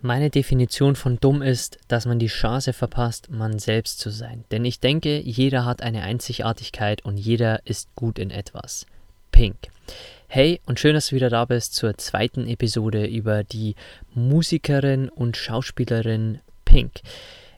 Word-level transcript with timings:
Meine 0.00 0.30
Definition 0.30 0.94
von 0.94 1.18
dumm 1.18 1.42
ist, 1.42 1.80
dass 1.88 2.06
man 2.06 2.20
die 2.20 2.28
Chance 2.28 2.72
verpasst, 2.72 3.30
man 3.30 3.58
selbst 3.58 3.98
zu 3.98 4.10
sein. 4.10 4.44
Denn 4.52 4.64
ich 4.64 4.78
denke, 4.78 5.18
jeder 5.18 5.64
hat 5.64 5.82
eine 5.82 6.02
Einzigartigkeit 6.02 7.04
und 7.04 7.16
jeder 7.16 7.66
ist 7.66 7.92
gut 7.96 8.20
in 8.20 8.30
etwas. 8.30 8.86
Pink. 9.32 9.56
Hey 10.28 10.60
und 10.66 10.78
schön, 10.78 10.94
dass 10.94 11.08
du 11.08 11.16
wieder 11.16 11.30
da 11.30 11.46
bist 11.46 11.74
zur 11.74 11.98
zweiten 11.98 12.46
Episode 12.46 13.06
über 13.06 13.42
die 13.42 13.74
Musikerin 14.14 15.08
und 15.08 15.36
Schauspielerin 15.36 16.38
Pink. 16.64 17.00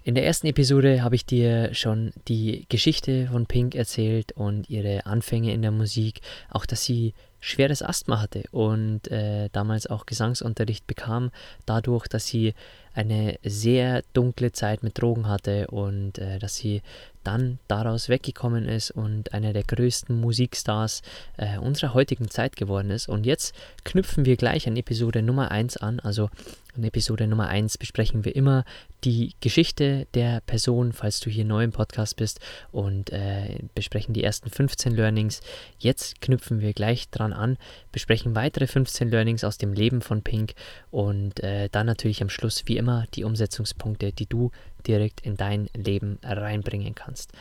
In 0.02 0.14
der 0.14 0.25
ersten 0.25 0.47
Episode 0.47 1.02
habe 1.02 1.16
ich 1.16 1.27
dir 1.27 1.75
schon 1.75 2.14
die 2.27 2.64
Geschichte 2.70 3.28
von 3.30 3.44
Pink 3.44 3.75
erzählt 3.75 4.32
und 4.32 4.70
ihre 4.70 5.04
Anfänge 5.04 5.52
in 5.52 5.60
der 5.60 5.72
Musik, 5.72 6.22
auch 6.48 6.64
dass 6.64 6.86
sie 6.86 7.12
schweres 7.41 7.83
Asthma 7.83 8.20
hatte 8.20 8.44
und 8.50 9.10
äh, 9.10 9.48
damals 9.52 9.86
auch 9.86 10.06
Gesangsunterricht 10.06 10.86
bekam, 10.86 11.30
dadurch, 11.66 12.06
dass 12.06 12.27
sie 12.27 12.55
eine 12.94 13.38
sehr 13.42 14.02
dunkle 14.12 14.52
Zeit 14.52 14.82
mit 14.82 15.00
Drogen 15.00 15.28
hatte 15.28 15.69
und 15.69 16.19
äh, 16.19 16.38
dass 16.38 16.56
sie 16.56 16.82
dann 17.22 17.58
daraus 17.69 18.08
weggekommen 18.08 18.66
ist 18.66 18.91
und 18.91 19.34
einer 19.34 19.52
der 19.52 19.62
größten 19.62 20.19
Musikstars 20.19 21.02
äh, 21.36 21.58
unserer 21.58 21.94
heutigen 21.94 22.30
Zeit 22.30 22.56
geworden 22.56 22.91
ist. 22.91 23.08
Und 23.08 23.27
jetzt 23.27 23.54
knüpfen 23.84 24.25
wir 24.25 24.36
gleich 24.36 24.66
an 24.66 24.77
Episode 24.77 25.22
Nummer 25.22 25.50
1 25.50 25.77
an. 25.77 26.00
Also 26.00 26.30
in 26.77 26.84
Episode 26.84 27.27
Nummer 27.27 27.48
1 27.48 27.78
besprechen 27.78 28.25
wir 28.25 28.34
immer 28.34 28.64
die 29.04 29.34
Geschichte 29.41 30.06
der 30.14 30.41
Person, 30.41 30.92
falls 30.92 31.20
du 31.20 31.30
hier 31.30 31.44
neu 31.44 31.64
im 31.64 31.72
Podcast 31.72 32.16
bist 32.16 32.41
und 32.72 33.10
äh, 33.10 33.58
besprechen 33.75 34.14
die 34.14 34.25
ersten 34.25 34.50
15 34.50 34.94
Learnings. 34.94 35.41
Jetzt 35.78 36.20
knüpfen 36.20 36.60
wir 36.60 36.72
gleich 36.72 37.10
dran 37.10 37.29
an, 37.32 37.58
besprechen 37.92 38.34
weitere 38.34 38.66
15 38.66 39.10
Learnings 39.10 39.44
aus 39.44 39.58
dem 39.58 39.72
Leben 39.72 40.00
von 40.00 40.22
Pink 40.22 40.54
und 40.90 41.40
äh, 41.40 41.68
dann 41.70 41.86
natürlich 41.86 42.22
am 42.22 42.30
Schluss 42.30 42.62
wie 42.66 42.76
immer 42.76 43.06
die 43.14 43.24
Umsetzungspunkte, 43.24 44.12
die 44.12 44.26
du 44.26 44.50
direkt 44.86 45.20
in 45.20 45.36
dein 45.36 45.69
Leben 45.74 46.19
reinbringen 46.22 46.94
kannst. 46.94 47.32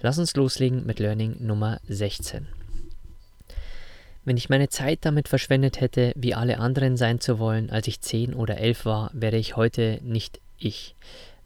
Lass 0.00 0.18
uns 0.18 0.34
loslegen 0.34 0.86
mit 0.86 0.98
Learning 0.98 1.36
Nummer 1.40 1.80
16. 1.88 2.46
Wenn 4.24 4.36
ich 4.36 4.50
meine 4.50 4.68
Zeit 4.68 5.00
damit 5.02 5.28
verschwendet 5.28 5.80
hätte, 5.80 6.12
wie 6.14 6.34
alle 6.34 6.58
anderen 6.58 6.96
sein 6.96 7.20
zu 7.20 7.38
wollen, 7.38 7.70
als 7.70 7.86
ich 7.88 8.00
10 8.00 8.34
oder 8.34 8.58
11 8.58 8.84
war, 8.84 9.10
wäre 9.14 9.36
ich 9.36 9.56
heute 9.56 9.98
nicht 10.02 10.40
ich. 10.58 10.94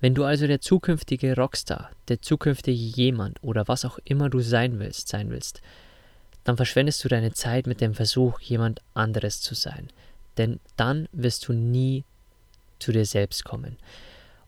Wenn 0.01 0.15
du 0.15 0.25
also 0.25 0.47
der 0.47 0.61
zukünftige 0.61 1.35
Rockstar, 1.37 1.91
der 2.09 2.21
zukünftige 2.21 2.77
jemand 2.77 3.43
oder 3.43 3.69
was 3.69 3.85
auch 3.85 3.99
immer 4.05 4.29
du 4.29 4.41
sein 4.41 4.79
willst, 4.79 5.09
sein 5.09 5.31
willst, 5.31 5.63
dann 6.45 6.57
verschwendest 6.57 7.03
du 7.03 7.09
deine 7.09 7.33
Zeit 7.33 7.67
mit 7.67 7.81
dem 7.81 7.95
Versuch, 7.95 8.41
jemand 8.41 8.83
anderes 8.93 9.41
zu 9.41 9.55
sein. 9.55 9.89
Denn 10.37 10.61
dann 10.77 11.09
wirst 11.13 11.49
du 11.49 11.53
nie 11.53 12.05
zu 12.79 12.93
dir 12.93 13.07
selbst 13.07 13.45
kommen. 13.45 13.77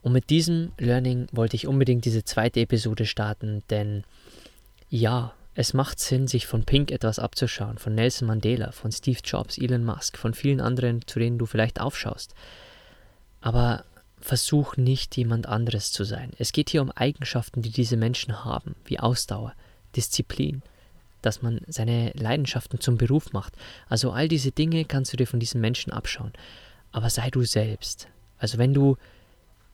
Und 0.02 0.12
mit 0.12 0.30
diesem 0.30 0.72
Learning 0.78 1.26
wollte 1.32 1.56
ich 1.56 1.66
unbedingt 1.66 2.04
diese 2.04 2.24
zweite 2.24 2.60
Episode 2.60 3.06
starten, 3.06 3.62
denn 3.70 4.04
ja, 4.88 5.34
es 5.54 5.72
macht 5.72 5.98
Sinn, 5.98 6.28
sich 6.28 6.46
von 6.46 6.64
Pink 6.64 6.92
etwas 6.92 7.18
abzuschauen, 7.18 7.78
von 7.78 7.94
Nelson 7.94 8.28
Mandela, 8.28 8.72
von 8.72 8.92
Steve 8.92 9.18
Jobs, 9.24 9.56
Elon 9.58 9.84
Musk, 9.84 10.18
von 10.18 10.34
vielen 10.34 10.60
anderen, 10.60 11.00
zu 11.06 11.18
denen 11.18 11.38
du 11.38 11.46
vielleicht 11.46 11.80
aufschaust. 11.80 12.34
Aber 13.40 13.84
versuch 14.20 14.76
nicht 14.76 15.16
jemand 15.16 15.46
anderes 15.46 15.92
zu 15.92 16.04
sein. 16.04 16.32
Es 16.38 16.52
geht 16.52 16.70
hier 16.70 16.82
um 16.82 16.90
Eigenschaften, 16.90 17.62
die 17.62 17.70
diese 17.70 17.96
Menschen 17.96 18.44
haben, 18.44 18.76
wie 18.84 19.00
Ausdauer, 19.00 19.54
Disziplin, 19.94 20.62
dass 21.22 21.42
man 21.42 21.60
seine 21.66 22.12
Leidenschaften 22.14 22.80
zum 22.80 22.96
Beruf 22.96 23.32
macht. 23.32 23.54
Also 23.88 24.12
all 24.12 24.28
diese 24.28 24.52
Dinge 24.52 24.84
kannst 24.84 25.12
du 25.12 25.16
dir 25.16 25.26
von 25.26 25.40
diesen 25.40 25.60
Menschen 25.60 25.92
abschauen. 25.92 26.32
Aber 26.92 27.10
sei 27.10 27.30
du 27.30 27.44
selbst. 27.44 28.08
Also 28.38 28.58
wenn 28.58 28.74
du 28.74 28.96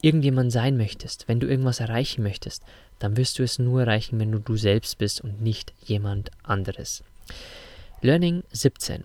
irgendjemand 0.00 0.52
sein 0.52 0.76
möchtest, 0.76 1.28
wenn 1.28 1.40
du 1.40 1.46
irgendwas 1.46 1.80
erreichen 1.80 2.22
möchtest, 2.22 2.62
dann 2.98 3.16
wirst 3.16 3.38
du 3.38 3.42
es 3.42 3.58
nur 3.58 3.82
erreichen, 3.82 4.18
wenn 4.18 4.32
du 4.32 4.38
du 4.38 4.56
selbst 4.56 4.98
bist 4.98 5.20
und 5.20 5.40
nicht 5.40 5.72
jemand 5.84 6.30
anderes. 6.42 7.02
Learning 8.00 8.42
17. 8.52 9.04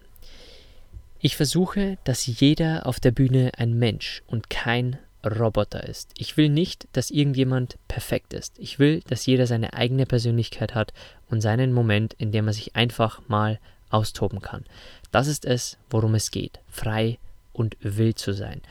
Ich 1.19 1.35
versuche, 1.35 1.97
dass 2.03 2.25
jeder 2.25 2.85
auf 2.85 2.99
der 2.99 3.11
Bühne 3.11 3.51
ein 3.57 3.77
Mensch 3.77 4.21
und 4.27 4.49
kein 4.49 4.97
Roboter 5.27 5.87
ist. 5.87 6.11
Ich 6.17 6.37
will 6.37 6.49
nicht, 6.49 6.87
dass 6.93 7.11
irgendjemand 7.11 7.77
perfekt 7.87 8.33
ist. 8.33 8.57
Ich 8.59 8.79
will, 8.79 9.01
dass 9.07 9.25
jeder 9.25 9.47
seine 9.47 9.73
eigene 9.73 10.05
Persönlichkeit 10.05 10.75
hat 10.75 10.93
und 11.29 11.41
seinen 11.41 11.73
Moment, 11.73 12.13
in 12.17 12.31
dem 12.31 12.47
er 12.47 12.53
sich 12.53 12.75
einfach 12.75 13.21
mal 13.27 13.59
austoben 13.89 14.41
kann. 14.41 14.65
Das 15.11 15.27
ist 15.27 15.45
es, 15.45 15.77
worum 15.89 16.15
es 16.15 16.31
geht, 16.31 16.59
frei 16.69 17.17
und 17.53 17.77
wild 17.81 18.19
zu 18.19 18.33
sein. 18.33 18.61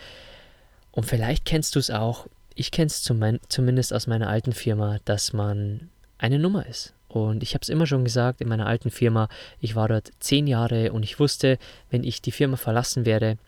Und 0.92 1.04
vielleicht 1.04 1.44
kennst 1.44 1.74
du 1.74 1.78
es 1.78 1.90
auch, 1.90 2.26
ich 2.54 2.70
kenne 2.70 2.86
es 2.86 3.02
zum, 3.02 3.38
zumindest 3.48 3.92
aus 3.92 4.06
meiner 4.06 4.28
alten 4.28 4.52
Firma, 4.52 4.98
dass 5.04 5.32
man 5.32 5.90
eine 6.18 6.38
Nummer 6.38 6.66
ist. 6.66 6.94
Und 7.08 7.42
ich 7.42 7.54
habe 7.54 7.62
es 7.62 7.68
immer 7.68 7.86
schon 7.86 8.04
gesagt 8.04 8.40
in 8.40 8.48
meiner 8.48 8.66
alten 8.66 8.90
Firma, 8.90 9.28
ich 9.60 9.74
war 9.74 9.88
dort 9.88 10.10
zehn 10.20 10.46
Jahre 10.46 10.92
und 10.92 11.02
ich 11.02 11.18
wusste, 11.18 11.58
wenn 11.90 12.04
ich 12.04 12.20
die 12.20 12.32
Firma 12.32 12.56
verlassen 12.56 13.06
werde, 13.06 13.38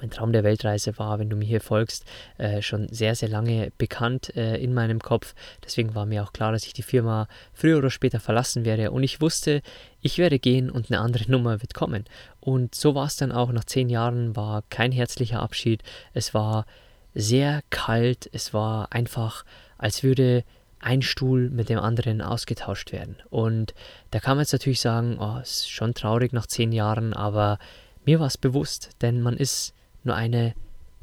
mein 0.00 0.10
Traum 0.10 0.32
der 0.32 0.44
Weltreise 0.44 0.98
war, 0.98 1.18
wenn 1.18 1.30
du 1.30 1.36
mir 1.36 1.44
hier 1.44 1.60
folgst, 1.60 2.04
äh, 2.38 2.62
schon 2.62 2.88
sehr, 2.88 3.14
sehr 3.14 3.28
lange 3.28 3.72
bekannt 3.78 4.34
äh, 4.36 4.56
in 4.56 4.74
meinem 4.74 5.00
Kopf. 5.00 5.34
Deswegen 5.64 5.94
war 5.94 6.06
mir 6.06 6.24
auch 6.24 6.32
klar, 6.32 6.52
dass 6.52 6.66
ich 6.66 6.72
die 6.72 6.82
Firma 6.82 7.28
früher 7.52 7.78
oder 7.78 7.90
später 7.90 8.20
verlassen 8.20 8.64
werde. 8.64 8.90
Und 8.90 9.02
ich 9.02 9.20
wusste, 9.20 9.62
ich 10.00 10.18
werde 10.18 10.38
gehen 10.38 10.70
und 10.70 10.90
eine 10.90 11.00
andere 11.00 11.24
Nummer 11.30 11.60
wird 11.62 11.74
kommen. 11.74 12.04
Und 12.40 12.74
so 12.74 12.94
war 12.94 13.06
es 13.06 13.16
dann 13.16 13.32
auch. 13.32 13.52
Nach 13.52 13.64
zehn 13.64 13.88
Jahren 13.88 14.36
war 14.36 14.62
kein 14.70 14.92
herzlicher 14.92 15.40
Abschied. 15.40 15.82
Es 16.12 16.34
war 16.34 16.66
sehr 17.14 17.62
kalt. 17.70 18.28
Es 18.32 18.54
war 18.54 18.92
einfach, 18.92 19.44
als 19.78 20.02
würde 20.02 20.44
ein 20.80 21.00
Stuhl 21.00 21.48
mit 21.48 21.70
dem 21.70 21.78
anderen 21.78 22.20
ausgetauscht 22.20 22.92
werden. 22.92 23.16
Und 23.30 23.74
da 24.10 24.20
kann 24.20 24.36
man 24.36 24.42
jetzt 24.42 24.52
natürlich 24.52 24.82
sagen, 24.82 25.16
oh, 25.18 25.38
ist 25.40 25.70
schon 25.70 25.94
traurig 25.94 26.32
nach 26.34 26.46
zehn 26.46 26.72
Jahren, 26.72 27.14
aber 27.14 27.58
mir 28.04 28.20
war 28.20 28.26
es 28.26 28.38
bewusst, 28.38 28.90
denn 29.00 29.20
man 29.20 29.36
ist 29.36 29.74
nur 30.02 30.14
eine 30.14 30.54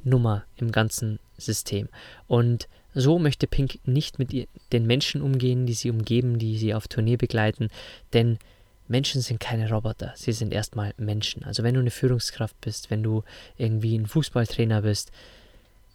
Nummer 0.03 0.45
im 0.57 0.71
ganzen 0.71 1.19
System. 1.37 1.89
Und 2.27 2.67
so 2.93 3.19
möchte 3.19 3.47
Pink 3.47 3.79
nicht 3.85 4.19
mit 4.19 4.47
den 4.71 4.85
Menschen 4.85 5.21
umgehen, 5.21 5.65
die 5.65 5.73
sie 5.73 5.89
umgeben, 5.89 6.39
die 6.39 6.57
sie 6.57 6.73
auf 6.73 6.87
Tournee 6.87 7.17
begleiten, 7.17 7.69
denn 8.13 8.37
Menschen 8.87 9.21
sind 9.21 9.39
keine 9.39 9.69
Roboter, 9.69 10.11
sie 10.15 10.33
sind 10.33 10.51
erstmal 10.51 10.93
Menschen. 10.97 11.45
Also 11.45 11.63
wenn 11.63 11.75
du 11.75 11.79
eine 11.79 11.91
Führungskraft 11.91 12.59
bist, 12.59 12.91
wenn 12.91 13.03
du 13.03 13.23
irgendwie 13.57 13.97
ein 13.97 14.05
Fußballtrainer 14.05 14.81
bist, 14.81 15.11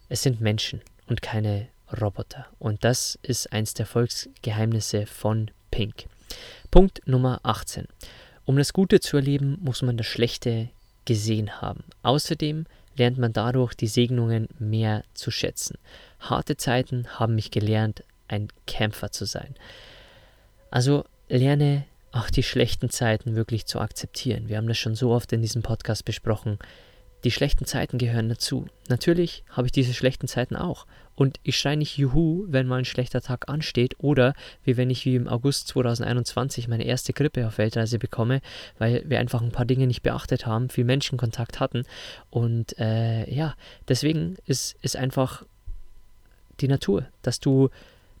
es 0.09 0.23
sind 0.23 0.41
Menschen 0.41 0.81
und 1.05 1.21
keine 1.21 1.67
Roboter. 2.01 2.47
Und 2.57 2.83
das 2.83 3.19
ist 3.21 3.53
eins 3.53 3.75
der 3.75 3.85
Volksgeheimnisse 3.85 5.05
von 5.05 5.51
Pink. 5.69 6.05
Punkt 6.71 7.01
Nummer 7.05 7.39
18. 7.43 7.87
Um 8.45 8.57
das 8.57 8.73
Gute 8.73 8.99
zu 8.99 9.17
erleben, 9.17 9.57
muss 9.61 9.81
man 9.83 9.97
das 9.97 10.07
Schlechte 10.07 10.69
gesehen 11.07 11.61
haben. 11.61 11.83
Außerdem 12.03 12.65
lernt 12.95 13.17
man 13.17 13.33
dadurch 13.33 13.73
die 13.73 13.87
Segnungen 13.87 14.47
mehr 14.59 15.03
zu 15.15 15.31
schätzen. 15.31 15.77
Harte 16.19 16.57
Zeiten 16.57 17.07
haben 17.19 17.33
mich 17.33 17.49
gelernt, 17.49 18.03
ein 18.27 18.49
Kämpfer 18.67 19.11
zu 19.11 19.25
sein. 19.25 19.55
Also 20.69 21.05
lerne 21.29 21.85
auch 22.11 22.29
die 22.29 22.43
schlechten 22.43 22.89
Zeiten 22.89 23.35
wirklich 23.35 23.65
zu 23.65 23.79
akzeptieren. 23.79 24.49
Wir 24.49 24.57
haben 24.57 24.67
das 24.67 24.77
schon 24.77 24.95
so 24.95 25.11
oft 25.11 25.31
in 25.33 25.41
diesem 25.41 25.63
Podcast 25.63 26.05
besprochen. 26.05 26.59
die 27.23 27.31
schlechten 27.31 27.65
Zeiten 27.65 27.97
gehören 27.97 28.29
dazu. 28.29 28.67
Natürlich 28.89 29.43
habe 29.49 29.67
ich 29.67 29.71
diese 29.71 29.93
schlechten 29.93 30.27
Zeiten 30.27 30.55
auch. 30.55 30.85
Und 31.17 31.39
ich 31.41 31.57
schreie 31.57 31.77
nicht 31.77 31.97
Juhu, 31.97 32.45
wenn 32.47 32.67
mal 32.67 32.77
ein 32.77 32.85
schlechter 32.85 33.21
Tag 33.21 33.49
ansteht 33.49 33.95
oder 33.97 34.35
wie 34.63 34.77
wenn 34.77 34.91
ich 34.91 35.03
wie 35.03 35.15
im 35.15 35.27
August 35.27 35.67
2021 35.69 36.67
meine 36.67 36.85
erste 36.85 37.11
Grippe 37.11 37.47
auf 37.47 37.57
Weltreise 37.57 37.97
bekomme, 37.97 38.39
weil 38.77 39.03
wir 39.07 39.19
einfach 39.19 39.41
ein 39.41 39.51
paar 39.51 39.65
Dinge 39.65 39.87
nicht 39.87 40.03
beachtet 40.03 40.45
haben, 40.45 40.69
viel 40.69 40.83
Menschenkontakt 40.83 41.59
hatten. 41.59 41.85
Und 42.29 42.77
äh, 42.77 43.27
ja, 43.33 43.55
deswegen 43.87 44.37
ist, 44.45 44.77
ist 44.83 44.95
einfach 44.95 45.43
die 46.59 46.67
Natur, 46.67 47.07
dass 47.23 47.39
du 47.39 47.69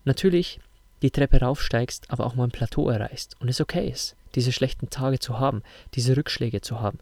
natürlich 0.03 0.59
die 1.03 1.11
Treppe 1.11 1.39
raufsteigst, 1.41 2.09
aber 2.09 2.25
auch 2.25 2.33
mal 2.33 2.45
ein 2.45 2.51
Plateau 2.51 2.89
erreichst 2.89 3.35
und 3.39 3.47
es 3.47 3.61
okay 3.61 3.87
ist, 3.87 4.15
diese 4.33 4.51
schlechten 4.51 4.89
Tage 4.89 5.19
zu 5.19 5.39
haben, 5.39 5.61
diese 5.93 6.17
Rückschläge 6.17 6.61
zu 6.61 6.81
haben. 6.81 6.97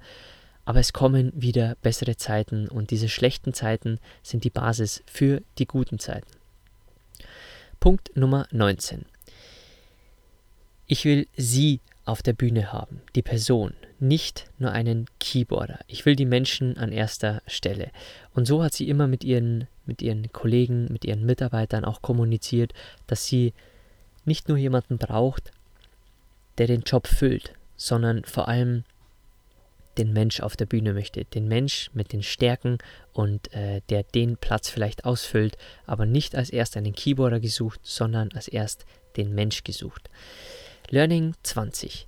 Aber 0.66 0.80
es 0.80 0.94
kommen 0.94 1.32
wieder 1.36 1.78
bessere 1.82 2.18
Zeiten 2.18 2.68
und 2.68 2.92
diese 2.92 3.08
schlechten 3.08 3.54
Zeiten 3.54 4.00
sind 4.24 4.44
die 4.44 4.50
Basis 4.50 5.04
für 5.06 5.42
die 5.60 5.68
guten 5.68 6.00
Zeiten. 6.00 6.32
Punkt 7.80 8.16
Nummer 8.18 8.48
19. 8.52 9.06
Ich 10.88 11.06
will 11.06 11.28
Sie 11.36 11.80
auf 12.04 12.22
der 12.22 12.34
Bühne 12.34 12.72
haben, 12.72 13.02
die 13.16 13.22
Person, 13.22 13.74
nicht 14.00 14.46
nur 14.60 14.72
einen 14.72 15.08
Keyboarder. 15.20 15.80
Ich 15.88 16.06
will 16.06 16.16
die 16.16 16.26
Menschen 16.26 16.78
an 16.78 16.92
erster 16.92 17.42
Stelle. 17.48 17.92
Und 18.34 18.46
so 18.46 18.64
hat 18.64 18.74
sie 18.74 18.88
immer 18.88 19.08
mit 19.08 19.24
ihren, 19.24 19.68
mit 19.86 20.02
ihren 20.02 20.32
Kollegen, 20.32 20.88
mit 20.92 21.06
ihren 21.06 21.26
Mitarbeitern 21.26 21.86
auch 21.86 22.02
kommuniziert, 22.02 22.74
dass 23.08 23.26
sie 23.26 23.54
nicht 24.26 24.48
nur 24.48 24.58
jemanden 24.58 24.98
braucht, 24.98 25.52
der 26.58 26.68
den 26.68 26.82
Job 26.82 27.08
füllt, 27.08 27.54
sondern 27.76 28.24
vor 28.24 28.48
allem 28.48 28.84
den 29.98 30.14
Mensch 30.14 30.40
auf 30.40 30.56
der 30.56 30.66
Bühne 30.66 30.94
möchte. 30.94 31.26
Den 31.26 31.48
Mensch 31.48 31.90
mit 31.94 32.14
den 32.14 32.24
Stärken 32.24 32.78
und 33.14 33.54
äh, 33.54 33.82
der 33.90 34.04
den 34.04 34.38
Platz 34.38 34.70
vielleicht 34.70 35.06
ausfüllt, 35.06 35.58
aber 35.86 36.06
nicht 36.06 36.36
als 36.36 36.50
erst 36.50 36.78
einen 36.78 36.94
Keyboarder 36.94 37.40
gesucht, 37.40 37.80
sondern 37.84 38.32
als 38.34 38.48
erst 38.48 38.86
den 39.18 39.34
Mensch 39.34 39.64
gesucht. 39.64 40.10
Learning 40.90 41.34
20. 41.44 42.08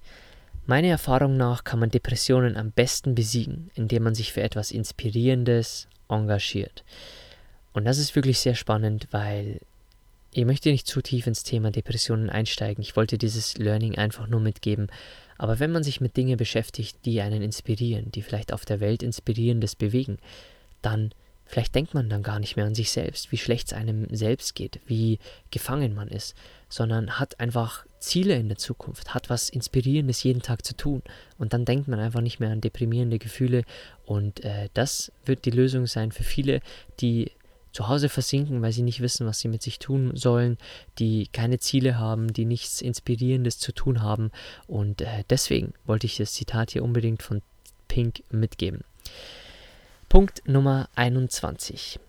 Meiner 0.66 0.90
Erfahrung 0.90 1.38
nach 1.38 1.64
kann 1.64 1.80
man 1.80 1.92
Depressionen 1.92 2.58
am 2.58 2.72
besten 2.72 3.16
besiegen, 3.16 3.72
indem 3.76 4.04
man 4.04 4.16
sich 4.16 4.34
für 4.34 4.42
etwas 4.42 4.72
Inspirierendes 4.72 5.88
engagiert. 6.10 6.84
Und 7.74 7.86
das 7.86 7.98
ist 7.98 8.16
wirklich 8.16 8.40
sehr 8.40 8.56
spannend, 8.56 9.08
weil 9.12 9.62
ich 10.38 10.46
möchte 10.46 10.70
nicht 10.70 10.86
zu 10.86 11.02
tief 11.02 11.26
ins 11.26 11.42
Thema 11.42 11.72
Depressionen 11.72 12.30
einsteigen. 12.30 12.84
Ich 12.84 12.96
wollte 12.96 13.18
dieses 13.18 13.58
Learning 13.58 13.98
einfach 13.98 14.28
nur 14.28 14.40
mitgeben, 14.40 14.88
aber 15.40 15.60
wenn 15.60 15.72
man 15.72 15.84
sich 15.84 16.00
mit 16.00 16.16
Dingen 16.16 16.38
beschäftigt, 16.38 16.98
die 17.06 17.22
einen 17.22 17.42
inspirieren, 17.42 18.12
die 18.12 18.22
vielleicht 18.22 18.54
auf 18.54 18.64
der 18.64 18.80
Welt 18.80 19.02
Inspirierendes 19.02 19.76
bewegen, 19.76 20.20
dann 20.84 21.12
vielleicht 21.46 21.74
denkt 21.74 21.96
man 21.96 22.08
dann 22.08 22.22
gar 22.22 22.40
nicht 22.40 22.56
mehr 22.56 22.66
an 22.66 22.76
sich 22.76 22.92
selbst, 22.92 23.32
wie 23.32 23.38
schlecht 23.38 23.68
es 23.68 23.74
einem 23.74 24.06
selbst 24.16 24.54
geht, 24.54 24.80
wie 24.86 25.18
gefangen 25.50 25.96
man 25.96 26.08
ist, 26.08 26.36
sondern 26.70 27.18
hat 27.20 27.40
einfach 27.40 27.86
Ziele 28.00 28.36
in 28.36 28.48
der 28.48 28.58
Zukunft, 28.58 29.16
hat 29.16 29.32
was 29.32 29.50
Inspirierendes 29.50 30.22
jeden 30.22 30.44
Tag 30.44 30.64
zu 30.64 30.76
tun. 30.76 31.02
Und 31.40 31.54
dann 31.54 31.66
denkt 31.66 31.88
man 31.88 32.00
einfach 32.00 32.22
nicht 32.22 32.40
mehr 32.40 32.52
an 32.52 32.62
deprimierende 32.62 33.18
Gefühle. 33.18 33.64
Und 34.06 34.44
äh, 34.44 34.70
das 34.76 35.12
wird 35.26 35.46
die 35.46 35.52
Lösung 35.52 35.88
sein 35.88 36.12
für 36.12 36.24
viele, 36.24 36.60
die 37.00 37.32
zu 37.78 37.88
Hause 37.88 38.10
versinken, 38.10 38.64
weil 38.64 38.72
sie 38.72 38.82
nicht 38.82 39.02
wissen, 39.02 39.28
was 39.28 39.40
sie 39.40 39.48
mit 39.48 39.62
sich 39.62 39.78
tun 39.78 40.16
sollen, 40.16 40.58
die 40.98 41.28
keine 41.32 41.60
Ziele 41.60 42.00
haben, 42.00 42.34
die 42.34 42.46
nichts 42.46 42.82
Inspirierendes 42.82 43.60
zu 43.60 43.72
tun 43.72 44.02
haben. 44.02 44.32
Und 44.66 45.02
äh, 45.02 45.24
deswegen 45.30 45.76
wollte 45.86 46.08
ich 46.08 46.18
das 46.18 46.34
Zitat 46.34 46.72
hier 46.72 46.84
unbedingt 46.84 47.22
von 47.22 47.44
Pink 47.88 48.24
mitgeben. 48.32 48.84
Punkt 50.10 50.42
Nummer 50.48 50.90
21. 50.96 52.00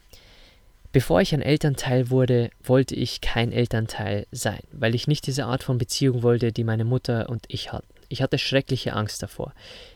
Bevor 0.90 1.20
ich 1.20 1.34
ein 1.34 1.42
Elternteil 1.42 2.08
wurde, 2.08 2.48
wollte 2.64 2.94
ich 2.94 3.20
kein 3.20 3.52
Elternteil 3.52 4.26
sein, 4.32 4.62
weil 4.72 4.94
ich 4.94 5.06
nicht 5.06 5.26
diese 5.26 5.44
Art 5.44 5.62
von 5.62 5.76
Beziehung 5.76 6.22
wollte, 6.22 6.50
die 6.50 6.64
meine 6.64 6.86
Mutter 6.86 7.28
und 7.28 7.44
ich 7.48 7.72
hatten. 7.72 7.92
Ich 8.08 8.22
hatte 8.22 8.38
schreckliche 8.38 8.94
Angst 8.94 9.22
davor. 9.22 9.52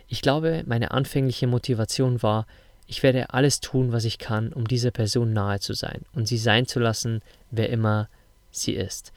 Ich 0.06 0.20
glaube, 0.20 0.64
meine 0.66 0.90
anfängliche 0.90 1.46
Motivation 1.46 2.22
war, 2.22 2.46
ich 2.92 3.02
werde 3.02 3.30
alles 3.30 3.60
tun, 3.60 3.90
was 3.90 4.04
ich 4.04 4.18
kann, 4.18 4.52
um 4.52 4.68
dieser 4.68 4.90
Person 4.90 5.32
nahe 5.32 5.60
zu 5.60 5.72
sein 5.72 6.02
und 6.14 6.28
sie 6.28 6.36
sein 6.36 6.66
zu 6.66 6.78
lassen, 6.78 7.22
wer 7.50 7.70
immer 7.70 8.10
sie 8.50 8.74
ist. 8.74 9.14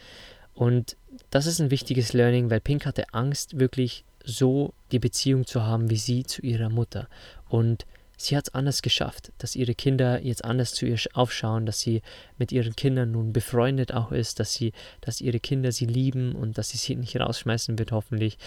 Und 0.54 0.96
das 1.30 1.46
ist 1.46 1.60
ein 1.60 1.72
wichtiges 1.72 2.14
Learning, 2.14 2.50
weil 2.50 2.62
Pink 2.62 2.86
hatte 2.86 3.14
Angst, 3.14 3.60
wirklich 3.60 4.06
so 4.24 4.74
die 4.94 5.00
Beziehung 5.00 5.46
zu 5.46 5.64
haben 5.64 5.90
wie 5.90 5.98
sie 5.98 6.24
zu 6.24 6.42
ihrer 6.42 6.70
Mutter. 6.70 7.10
Und 7.50 7.86
sie 8.16 8.38
hat 8.38 8.48
es 8.48 8.54
anders 8.54 8.82
geschafft, 8.82 9.34
dass 9.40 9.58
ihre 9.58 9.76
Kinder 9.76 10.22
jetzt 10.22 10.46
anders 10.46 10.74
zu 10.74 10.86
ihr 10.86 10.98
aufschauen, 11.12 11.66
dass 11.66 11.82
sie 11.82 12.02
mit 12.38 12.54
ihren 12.54 12.78
Kindern 12.78 13.12
nun 13.12 13.34
befreundet 13.34 13.94
auch 13.94 14.14
ist, 14.14 14.40
dass 14.40 14.54
sie, 14.54 14.72
dass 15.02 15.20
ihre 15.20 15.42
Kinder 15.42 15.74
sie 15.74 15.86
lieben 15.86 16.34
und 16.34 16.58
dass 16.58 16.70
sie 16.70 16.78
sie 16.78 16.96
nicht 16.96 17.20
rausschmeißen 17.20 17.78
wird, 17.78 17.92
hoffentlich. 17.92 18.38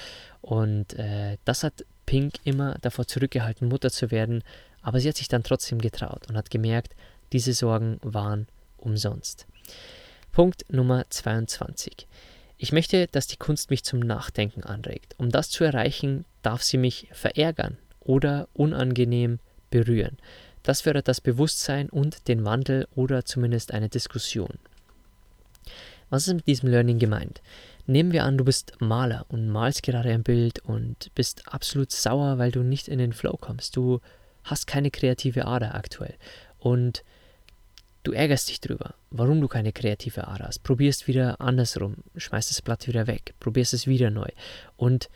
Und 0.41 0.95
äh, 0.95 1.37
das 1.45 1.65
hat 1.65 1.85
Pink 2.07 2.37
immer 2.45 2.77
davor 2.81 3.07
zurückgehalten, 3.07 3.69
Mutter 3.69 3.91
zu 3.91 4.11
werden, 4.11 4.43
aber 4.89 5.01
sie 5.01 5.09
hat 5.11 5.19
sich 5.19 5.29
dann 5.29 5.43
trotzdem 5.43 5.83
getraut 5.83 6.31
und 6.31 6.37
hat 6.39 6.51
gemerkt, 6.51 6.97
diese 7.35 7.53
Sorgen 7.53 7.99
waren 8.01 8.49
umsonst. 8.79 9.47
Punkt 10.33 10.65
Nummer 10.73 11.05
22. 11.11 12.07
Ich 12.57 12.73
möchte, 12.73 13.07
dass 13.07 13.27
die 13.27 13.37
Kunst 13.37 13.69
mich 13.69 13.85
zum 13.85 14.01
Nachdenken 14.01 14.63
anregt. 14.63 15.15
Um 15.19 15.29
das 15.29 15.51
zu 15.51 15.63
erreichen, 15.63 16.25
darf 16.41 16.63
sie 16.63 16.79
mich 16.79 17.09
verärgern 17.13 17.77
oder 18.01 18.49
unangenehm 18.55 19.41
berühren. 19.69 20.17
Das 20.63 20.81
fördert 20.81 21.07
das 21.07 21.21
Bewusstsein 21.21 21.91
und 21.91 22.27
den 22.27 22.47
Wandel 22.47 22.89
oder 22.95 23.27
zumindest 23.27 23.75
eine 23.75 23.91
Diskussion. 23.91 24.59
Was 26.09 26.27
ist 26.27 26.33
mit 26.33 26.47
diesem 26.47 26.71
Learning 26.71 26.99
gemeint? 26.99 27.43
Nehmen 27.87 28.13
wir 28.13 28.25
an, 28.25 28.39
du 28.39 28.45
bist 28.47 28.73
Maler 28.81 29.27
und 29.29 29.51
malst 29.51 29.83
gerade 29.83 30.09
ein 30.09 30.23
Bild 30.23 30.61
und 30.61 31.15
bist 31.15 31.43
absolut 31.53 31.93
sauer, 31.93 32.39
weil 32.39 32.53
du 32.53 32.63
nicht 32.63 32.89
in 32.89 32.99
den 32.99 33.13
Flow 33.13 33.37
kommst. 33.39 33.77
Du 33.77 34.01
hast 34.51 34.67
keine 34.67 34.91
kreative 34.91 35.47
Ader 35.47 35.75
aktuell. 35.75 36.15
Und 36.59 37.05
du 38.03 38.13
ärgerst 38.13 38.49
dich 38.49 38.61
drüber, 38.61 38.95
warum 39.11 39.41
du 39.41 39.49
keine 39.49 39.73
kreative 39.73 40.29
Ader 40.29 40.47
hast. 40.47 40.63
Probierst 40.63 41.09
wieder 41.09 41.41
andersrum, 41.41 41.97
schmeißt 42.17 42.51
das 42.51 42.63
Blatt 42.63 42.87
wieder 42.87 43.07
weg, 43.07 43.35
probierst 43.41 43.75
es 43.75 43.87
wieder 43.87 44.11
neu. 44.11 44.29
Und 44.77 45.09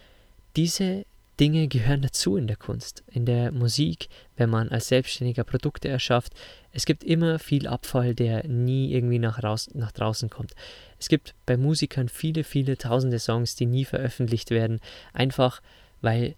diese 0.57 1.05
Dinge 1.41 1.67
gehören 1.67 2.03
dazu 2.03 2.37
in 2.37 2.47
der 2.47 2.57
Kunst, 2.57 3.03
in 3.11 3.25
der 3.25 3.53
Musik, 3.53 4.09
wenn 4.37 4.51
man 4.51 4.69
als 4.69 4.89
Selbstständiger 4.89 5.45
Produkte 5.45 5.89
erschafft. 5.89 6.35
Es 6.73 6.85
gibt 6.85 7.03
immer 7.03 7.39
viel 7.39 7.67
Abfall, 7.67 8.15
der 8.15 8.47
nie 8.47 8.93
irgendwie 8.93 9.19
nach, 9.19 9.43
raus, 9.43 9.71
nach 9.73 9.93
draußen 9.93 10.29
kommt. 10.29 10.55
Es 10.99 11.09
gibt 11.09 11.35
bei 11.47 11.57
Musikern 11.57 12.09
viele, 12.09 12.45
viele 12.45 12.77
tausende 12.77 13.19
Songs, 13.19 13.57
die 13.57 13.67
nie 13.67 13.85
veröffentlicht 13.85 14.51
werden, 14.51 14.81
einfach 15.15 15.63
weil 16.03 16.35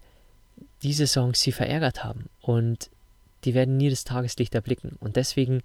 diese 0.81 1.07
Songs 1.07 1.41
sie 1.41 1.51
verärgert 1.51 2.03
haben 2.03 2.29
und 2.41 2.89
die 3.45 3.53
werden 3.53 3.77
nie 3.77 3.89
das 3.89 4.03
Tageslicht 4.03 4.55
erblicken. 4.55 4.97
Und 4.99 5.15
deswegen 5.15 5.61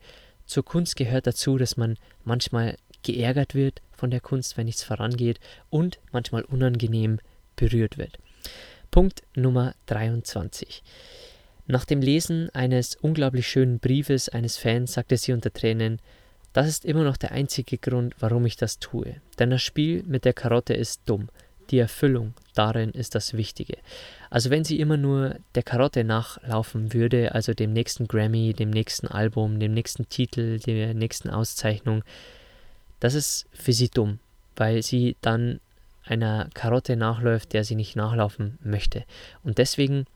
zur 0.47 0.65
Kunst 0.65 0.97
gehört 0.97 1.27
dazu, 1.27 1.59
dass 1.59 1.77
man 1.77 1.97
manchmal 2.25 2.77
geärgert 3.03 3.55
wird 3.55 3.83
von 3.93 4.11
der 4.11 4.21
Kunst, 4.21 4.57
wenn 4.57 4.67
nichts 4.67 4.83
vorangeht 4.83 5.41
und 5.71 5.99
manchmal 6.13 6.43
unangenehm 6.43 7.19
berührt 7.57 7.99
wird. 7.99 8.19
Punkt 8.91 9.23
Nummer 9.35 9.75
23. 9.87 10.83
Nach 11.67 11.85
dem 11.85 12.01
Lesen 12.01 12.51
eines 12.53 12.97
unglaublich 12.97 13.47
schönen 13.47 13.79
Briefes 13.79 14.29
eines 14.29 14.57
Fans 14.57 14.95
sagte 14.95 15.17
sie 15.17 15.33
unter 15.33 15.53
Tränen, 15.53 16.01
das 16.53 16.67
ist 16.67 16.85
immer 16.85 17.05
noch 17.05 17.17
der 17.17 17.31
einzige 17.31 17.79
Grund, 17.79 18.17
warum 18.19 18.45
ich 18.45 18.57
das 18.57 18.81
tue. 18.81 19.21
Denn 19.39 19.51
das 19.51 19.63
Spiel 19.63 20.03
mit 20.03 20.25
der 20.25 20.33
Karotte 20.33 20.75
ist 20.75 21.03
dumm. 21.07 21.29
Die 21.71 21.79
Erfüllung 21.79 22.35
darin 22.55 22.91
ist 22.91 23.15
das 23.15 23.35
Wichtige. 23.35 23.79
Also 24.31 24.51
wenn 24.51 24.65
sie 24.65 24.79
immer 24.79 24.97
nur 24.97 25.37
der 25.57 25.65
Karotte 25.65 26.05
nachlaufen 26.05 26.95
würde, 26.95 27.35
also 27.35 27.53
dem 27.53 27.73
nächsten 27.73 28.07
Grammy, 28.07 28.55
dem 28.55 28.71
nächsten 28.71 29.09
Album, 29.09 29.59
dem 29.59 29.75
nächsten 29.75 30.09
Titel, 30.09 30.61
der 30.61 30.95
nächsten 30.95 31.31
Auszeichnung, 31.31 32.05
das 33.01 33.15
ist 33.15 33.47
für 33.53 33.73
sie 33.73 33.89
dumm, 33.89 34.21
weil 34.55 34.83
sie 34.83 35.17
dann 35.21 35.61
einer 36.05 36.49
Karotte 36.55 36.97
nachläuft, 36.97 37.53
der 37.53 37.65
sie 37.65 37.75
nicht 37.75 37.97
nachlaufen 37.97 38.59
möchte. 38.63 39.05
Und 39.43 39.59
deswegen 39.59 40.07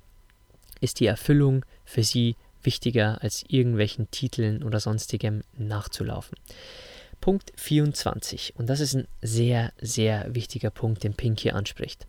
ist 0.81 1.01
die 1.01 1.07
Erfüllung 1.07 1.65
für 1.85 2.05
sie 2.05 2.37
wichtiger 2.63 3.21
als 3.23 3.45
irgendwelchen 3.49 4.11
Titeln 4.11 4.63
oder 4.63 4.81
sonstigem 4.81 5.43
nachzulaufen. 5.57 6.39
Punkt 7.21 7.53
24. 7.57 8.55
Und 8.57 8.69
das 8.69 8.81
ist 8.81 8.95
ein 8.95 9.09
sehr, 9.23 9.73
sehr 9.81 10.35
wichtiger 10.35 10.71
Punkt, 10.71 11.05
den 11.05 11.15
Pink 11.15 11.41
hier 11.41 11.57
anspricht. 11.57 12.07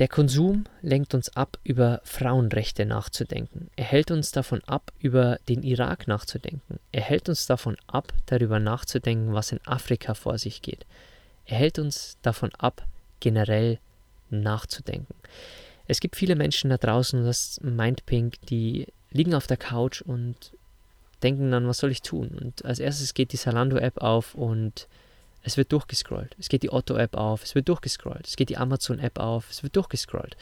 Der 0.00 0.08
Konsum 0.08 0.64
lenkt 0.82 1.14
uns 1.14 1.36
ab, 1.36 1.58
über 1.62 2.00
Frauenrechte 2.02 2.84
nachzudenken. 2.84 3.70
Er 3.76 3.84
hält 3.84 4.10
uns 4.10 4.32
davon 4.32 4.60
ab, 4.64 4.92
über 4.98 5.38
den 5.48 5.62
Irak 5.62 6.08
nachzudenken. 6.08 6.80
Er 6.90 7.02
hält 7.02 7.28
uns 7.28 7.46
davon 7.46 7.76
ab, 7.86 8.12
darüber 8.26 8.58
nachzudenken, 8.58 9.34
was 9.34 9.52
in 9.52 9.60
Afrika 9.64 10.14
vor 10.14 10.38
sich 10.38 10.62
geht. 10.62 10.84
Er 11.46 11.58
hält 11.58 11.78
uns 11.78 12.18
davon 12.22 12.50
ab, 12.58 12.84
generell 13.20 13.78
nachzudenken. 14.30 15.14
Es 15.86 16.00
gibt 16.00 16.16
viele 16.16 16.34
Menschen 16.34 16.70
da 16.70 16.76
draußen, 16.76 17.24
das 17.24 17.60
meint 17.62 18.04
Pink, 18.04 18.40
die 18.46 18.88
liegen 19.10 19.34
auf 19.34 19.46
der 19.46 19.58
Couch 19.58 20.02
und 20.02 20.52
denken 21.22 21.52
dann, 21.52 21.68
was 21.68 21.78
soll 21.78 21.92
ich 21.92 22.02
tun? 22.02 22.36
Und 22.40 22.64
als 22.64 22.80
erstes 22.80 23.14
geht 23.14 23.32
die 23.32 23.36
Salando-App 23.36 23.98
auf 23.98 24.34
und 24.34 24.88
es 25.44 25.56
wird 25.56 25.72
durchgescrollt. 25.72 26.34
Es 26.38 26.48
geht 26.48 26.62
die 26.62 26.72
Otto-App 26.72 27.16
auf, 27.16 27.44
es 27.44 27.54
wird 27.54 27.68
durchgescrollt. 27.68 28.26
Es 28.26 28.36
geht 28.36 28.48
die 28.48 28.56
Amazon-App 28.56 29.18
auf, 29.18 29.50
es 29.50 29.62
wird 29.62 29.76
durchgescrollt. 29.76 30.36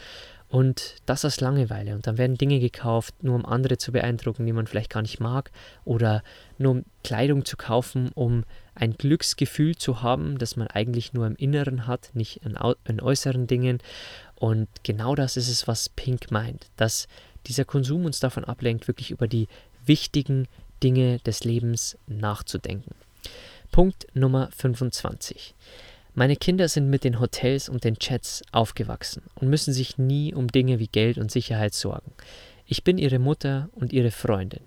Und 0.49 0.97
das 1.07 1.25
aus 1.25 1.41
Langeweile. 1.41 1.95
Und 1.95 2.07
dann 2.07 2.19
werden 2.19 2.37
Dinge 2.37 2.61
gekauft, 2.61 3.15
nur 3.23 3.35
um 3.35 3.45
andere 3.45 3.79
zu 3.79 3.91
beeindrucken, 3.91 4.47
die 4.47 4.53
man 4.53 4.67
vielleicht 4.67 4.91
gar 4.91 5.03
nicht 5.03 5.19
mag. 5.19 5.51
Oder 5.85 6.23
nur 6.59 6.73
um 6.73 6.85
Kleidung 7.03 7.45
zu 7.45 7.57
kaufen, 7.57 8.11
um 8.15 8.45
ein 8.75 8.93
Glücksgefühl 8.93 9.77
zu 9.77 10.03
haben, 10.03 10.39
das 10.39 10.57
man 10.57 10.69
eigentlich 10.69 11.15
nur 11.15 11.27
im 11.27 11.37
Inneren 11.37 11.87
hat, 11.87 12.11
nicht 12.15 12.43
in, 12.45 12.57
in 12.85 13.01
äußeren 13.01 13.47
Dingen. 13.47 13.79
Und 14.37 14.69
genau 14.83 15.15
das 15.15 15.37
ist 15.37 15.49
es, 15.49 15.67
was 15.67 15.89
Pink 15.89 16.31
meint. 16.31 16.67
Dass 16.77 17.09
dieser 17.47 17.65
Konsum 17.65 18.05
uns 18.05 18.21
davon 18.21 18.45
ablenkt, 18.45 18.87
wirklich 18.89 19.11
über 19.11 19.27
die 19.27 19.49
wichtigen 19.85 20.47
Dinge 20.83 21.19
des 21.21 21.45
Lebens 21.45 21.97
nachzudenken. 22.07 22.95
Punkt 23.73 24.07
Nummer 24.13 24.51
25. 24.55 25.55
Meine 26.13 26.37
Kinder 26.37 26.69
sind 26.69 26.91
mit 26.91 27.05
den 27.05 27.21
Hotels 27.21 27.71
und 27.71 27.85
den 27.85 27.99
Chats 27.99 28.43
aufgewachsen 28.53 29.23
und 29.35 29.49
müssen 29.49 29.73
sich 29.73 29.97
nie 29.97 30.35
um 30.35 30.49
Dinge 30.49 30.79
wie 30.79 30.89
Geld 30.89 31.17
und 31.17 31.31
Sicherheit 31.33 31.73
sorgen. 31.73 32.13
Ich 32.67 32.85
bin 32.85 32.99
ihre 32.99 33.19
Mutter 33.19 33.71
und 33.73 33.95
ihre 33.95 34.11
Freundin. 34.11 34.61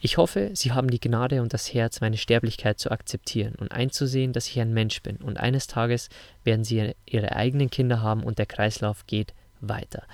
Ich 0.00 0.16
hoffe, 0.16 0.52
sie 0.54 0.70
haben 0.70 0.90
die 0.90 1.00
Gnade 1.00 1.42
und 1.42 1.52
das 1.52 1.74
Herz, 1.74 2.00
meine 2.00 2.16
Sterblichkeit 2.16 2.78
zu 2.78 2.92
akzeptieren 2.92 3.56
und 3.56 3.72
einzusehen, 3.72 4.32
dass 4.32 4.46
ich 4.46 4.60
ein 4.60 4.72
Mensch 4.72 5.02
bin. 5.02 5.16
Und 5.16 5.38
eines 5.38 5.66
Tages 5.66 6.08
werden 6.44 6.62
sie 6.62 6.92
ihre 7.04 7.34
eigenen 7.34 7.68
Kinder 7.68 8.00
haben 8.00 8.22
und 8.22 8.38
der 8.38 8.46
Kreislauf 8.46 9.08
geht 9.08 9.34
weiter. 9.60 10.04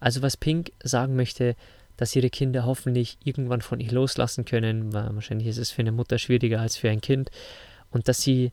Also 0.00 0.22
was 0.22 0.36
Pink 0.36 0.72
sagen 0.82 1.14
möchte, 1.14 1.54
dass 1.96 2.16
ihre 2.16 2.30
Kinder 2.30 2.66
hoffentlich 2.66 3.18
irgendwann 3.22 3.60
von 3.60 3.78
ihr 3.78 3.92
loslassen 3.92 4.44
können, 4.44 4.92
weil 4.92 5.14
wahrscheinlich 5.14 5.46
ist 5.46 5.58
es 5.58 5.70
für 5.70 5.82
eine 5.82 5.92
Mutter 5.92 6.18
schwieriger 6.18 6.60
als 6.60 6.76
für 6.76 6.90
ein 6.90 7.00
Kind, 7.00 7.30
und 7.92 8.08
dass 8.08 8.22
sie 8.22 8.52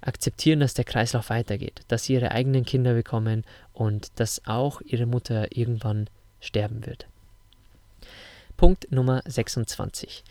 akzeptieren, 0.00 0.60
dass 0.60 0.74
der 0.74 0.84
Kreislauf 0.84 1.30
weitergeht, 1.30 1.82
dass 1.88 2.04
sie 2.04 2.14
ihre 2.14 2.32
eigenen 2.32 2.64
Kinder 2.64 2.94
bekommen 2.94 3.44
und 3.72 4.18
dass 4.18 4.46
auch 4.46 4.80
ihre 4.82 5.06
Mutter 5.06 5.56
irgendwann 5.56 6.08
sterben 6.40 6.86
wird. 6.86 7.06
Punkt 8.56 8.90
Nummer 8.92 9.22
26. 9.26 10.22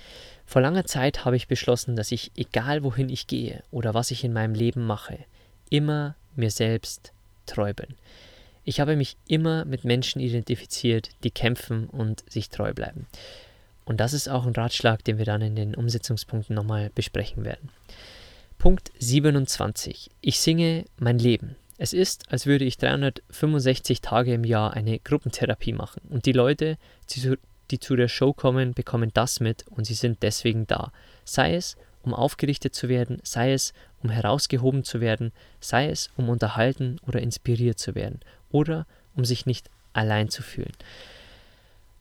Vor 0.45 0.61
langer 0.61 0.85
Zeit 0.85 1.25
habe 1.25 1.35
ich 1.35 1.47
beschlossen, 1.47 1.95
dass 1.95 2.11
ich, 2.11 2.31
egal 2.35 2.83
wohin 2.83 3.09
ich 3.09 3.27
gehe 3.27 3.63
oder 3.71 3.93
was 3.93 4.11
ich 4.11 4.23
in 4.23 4.33
meinem 4.33 4.53
Leben 4.53 4.85
mache, 4.85 5.19
immer 5.69 6.15
mir 6.35 6.51
selbst 6.51 7.11
treu 7.45 7.73
bin. 7.73 7.95
Ich 8.63 8.79
habe 8.79 8.95
mich 8.95 9.17
immer 9.27 9.65
mit 9.65 9.83
Menschen 9.83 10.21
identifiziert, 10.21 11.09
die 11.23 11.31
kämpfen 11.31 11.87
und 11.87 12.23
sich 12.31 12.49
treu 12.49 12.73
bleiben. 12.73 13.07
Und 13.85 13.99
das 13.99 14.13
ist 14.13 14.27
auch 14.27 14.45
ein 14.45 14.53
Ratschlag, 14.53 15.03
den 15.03 15.17
wir 15.17 15.25
dann 15.25 15.41
in 15.41 15.55
den 15.55 15.73
Umsetzungspunkten 15.73 16.55
nochmal 16.55 16.91
besprechen 16.93 17.45
werden. 17.45 17.69
Punkt 18.59 18.91
27. 18.99 20.11
Ich 20.19 20.41
singe 20.41 20.83
mein 20.97 21.17
Leben. 21.17 21.55
Es 21.77 21.93
ist, 21.93 22.29
als 22.29 22.45
würde 22.45 22.65
ich 22.65 22.77
365 22.77 24.01
Tage 24.01 24.33
im 24.33 24.43
Jahr 24.43 24.73
eine 24.73 24.99
Gruppentherapie 24.99 25.71
machen 25.71 26.01
und 26.09 26.25
die 26.25 26.33
Leute, 26.33 26.77
die 27.71 27.79
zu 27.79 27.95
der 27.95 28.09
Show 28.09 28.33
kommen, 28.33 28.73
bekommen 28.73 29.11
das 29.13 29.39
mit 29.39 29.65
und 29.69 29.85
sie 29.85 29.93
sind 29.93 30.23
deswegen 30.23 30.67
da. 30.67 30.91
Sei 31.23 31.55
es, 31.55 31.77
um 32.03 32.13
aufgerichtet 32.13 32.75
zu 32.75 32.89
werden, 32.89 33.21
sei 33.23 33.53
es, 33.53 33.71
um 34.03 34.09
herausgehoben 34.09 34.83
zu 34.83 34.99
werden, 34.99 35.31
sei 35.61 35.89
es, 35.89 36.09
um 36.17 36.27
unterhalten 36.27 36.97
oder 37.07 37.21
inspiriert 37.21 37.79
zu 37.79 37.95
werden 37.95 38.19
oder 38.51 38.85
um 39.15 39.23
sich 39.23 39.45
nicht 39.45 39.69
allein 39.93 40.27
zu 40.27 40.43
fühlen. 40.43 40.73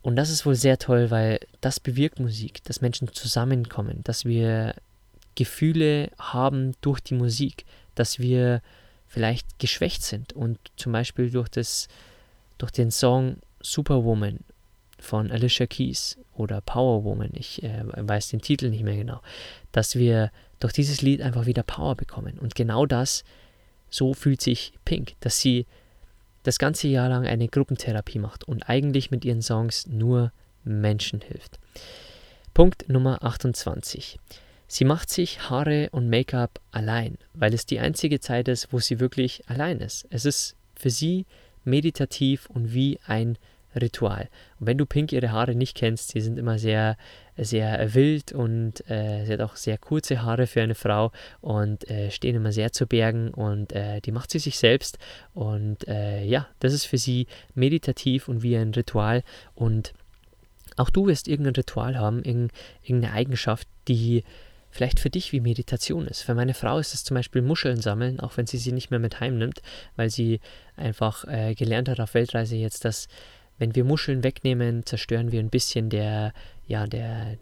Und 0.03 0.17
das 0.17 0.29
ist 0.29 0.45
wohl 0.45 0.57
sehr 0.57 0.79
toll, 0.79 1.13
weil 1.13 1.39
das 1.61 1.79
bewirkt 1.79 2.19
Musik, 2.19 2.65
dass 2.65 2.81
Menschen 2.81 3.13
zusammenkommen, 3.13 4.01
dass 4.03 4.25
wir 4.25 4.75
Gefühle 5.39 6.11
haben 6.19 6.73
durch 6.81 6.99
die 6.99 7.15
Musik, 7.15 7.65
dass 7.95 8.19
wir 8.19 8.61
vielleicht 9.07 9.61
geschwächt 9.61 10.03
sind 10.03 10.33
und 10.33 10.59
zum 10.77 10.91
Beispiel 10.91 11.31
durch, 11.31 11.49
das, 11.49 11.87
durch 12.59 12.73
den 12.73 12.91
Song 12.91 13.37
Superwoman 13.61 14.41
von 14.99 15.31
Alicia 15.31 15.67
Keys 15.67 16.19
oder 16.35 16.61
Power 16.61 17.05
Woman, 17.05 17.31
ich 17.35 17.63
äh, 17.63 17.85
weiß 17.85 18.31
den 18.31 18.41
Titel 18.41 18.69
nicht 18.69 18.83
mehr 18.83 18.97
genau, 18.97 19.21
dass 19.71 19.95
wir 19.95 20.33
durch 20.59 20.73
dieses 20.73 21.03
Lied 21.03 21.23
einfach 21.23 21.47
wieder 21.47 21.63
Power 21.63 21.95
bekommen. 21.95 22.37
Und 22.41 22.57
genau 22.57 22.85
das, 22.85 23.23
so 23.91 24.15
fühlt 24.15 24.41
sich 24.41 24.73
Pink, 24.85 25.15
dass 25.21 25.39
sie 25.39 25.67
das 26.43 26.59
ganze 26.59 26.89
Jahr 26.89 27.09
lang 27.09 27.29
eine 27.29 27.47
Gruppentherapie 27.47 28.19
macht 28.19 28.43
und 28.43 28.69
eigentlich 28.69 29.13
mit 29.13 29.25
ihren 29.25 29.43
Songs 29.43 29.87
nur 29.87 30.33
Menschen 30.65 31.21
hilft. 31.21 31.61
Punkt 32.55 32.89
Nummer 32.89 33.23
28. 33.23 34.19
Sie 34.71 34.85
macht 34.85 35.09
sich 35.09 35.49
Haare 35.49 35.89
und 35.93 36.11
Make-up 36.11 36.61
allein, 36.71 37.17
weil 37.33 37.55
es 37.55 37.65
die 37.65 37.81
einzige 37.81 38.21
Zeit 38.21 38.49
ist, 38.49 38.71
wo 38.71 38.79
sie 38.79 39.01
wirklich 39.01 39.43
allein 39.49 39.81
ist. 39.81 40.07
Es 40.11 40.27
ist 40.27 40.57
für 40.77 40.91
sie 40.91 41.25
meditativ 41.65 42.49
und 42.51 42.75
wie 42.75 43.01
ein 43.07 43.39
Ritual. 43.75 44.29
Und 44.61 44.67
wenn 44.67 44.79
du 44.79 44.85
Pink 44.85 45.13
ihre 45.13 45.33
Haare 45.33 45.55
nicht 45.55 45.75
kennst, 45.75 46.11
sie 46.11 46.21
sind 46.21 46.39
immer 46.39 46.59
sehr, 46.59 46.97
sehr 47.37 47.95
wild 47.95 48.33
und 48.33 48.89
äh, 48.91 49.25
sie 49.25 49.33
hat 49.33 49.41
auch 49.41 49.57
sehr 49.57 49.79
kurze 49.79 50.23
Haare 50.23 50.47
für 50.47 50.63
eine 50.63 50.75
Frau 50.75 51.13
und 51.41 51.89
äh, 51.91 52.11
stehen 52.11 52.37
immer 52.37 52.53
sehr 52.53 52.73
zu 52.73 52.87
Bergen 52.87 53.33
und 53.33 53.73
äh, 53.73 54.01
die 54.01 54.13
macht 54.13 54.31
sie 54.31 54.39
sich 54.39 54.59
selbst. 54.59 54.99
Und 55.33 55.89
äh, 55.89 56.25
ja, 56.25 56.47
das 56.61 56.75
ist 56.75 56.85
für 56.85 56.99
sie 56.99 57.27
meditativ 57.55 58.29
und 58.29 58.43
wie 58.43 58.57
ein 58.57 58.75
Ritual. 58.75 59.23
Und 59.55 59.95
auch 60.77 60.91
du 60.91 61.07
wirst 61.07 61.27
irgendein 61.27 61.55
Ritual 61.55 61.99
haben, 61.99 62.23
irgendeine 62.23 63.13
Eigenschaft, 63.13 63.67
die 63.89 64.25
vielleicht 64.71 65.01
für 65.01 65.11
dich 65.11 65.33
wie 65.33 65.41
Meditation 65.41 66.07
ist. 66.07 66.23
Für 66.23 66.35
meine 66.35 66.55
Frau 66.55 66.79
ist 66.79 66.95
es 66.95 67.05
zum 67.05 67.15
Beispiel 67.15 67.43
Muscheln 67.43 67.81
sammeln, 67.81 68.21
auch 68.21 68.37
wenn 68.37 68.47
sie 68.47 68.59
sie 68.59 68.73
nicht 68.73 68.91
mehr 68.91 69.01
mit 69.01 69.21
heimnimmt, 69.21 69.63
weil 69.97 70.11
sie 70.11 70.41
einfach 70.77 71.25
äh, 71.25 71.55
gelernt 71.55 71.89
hat 71.89 72.01
auf 72.01 72.15
Weltreise 72.15 72.57
jetzt, 72.57 72.85
dass 72.85 73.09
wenn 73.59 73.75
wir 73.75 73.85
Muscheln 73.85 74.23
wegnehmen, 74.23 74.87
zerstören 74.87 75.33
wir 75.33 75.41
ein 75.41 75.51
bisschen 75.51 75.91
der, 75.91 76.33
ja, 76.67 76.87
der, 76.87 77.39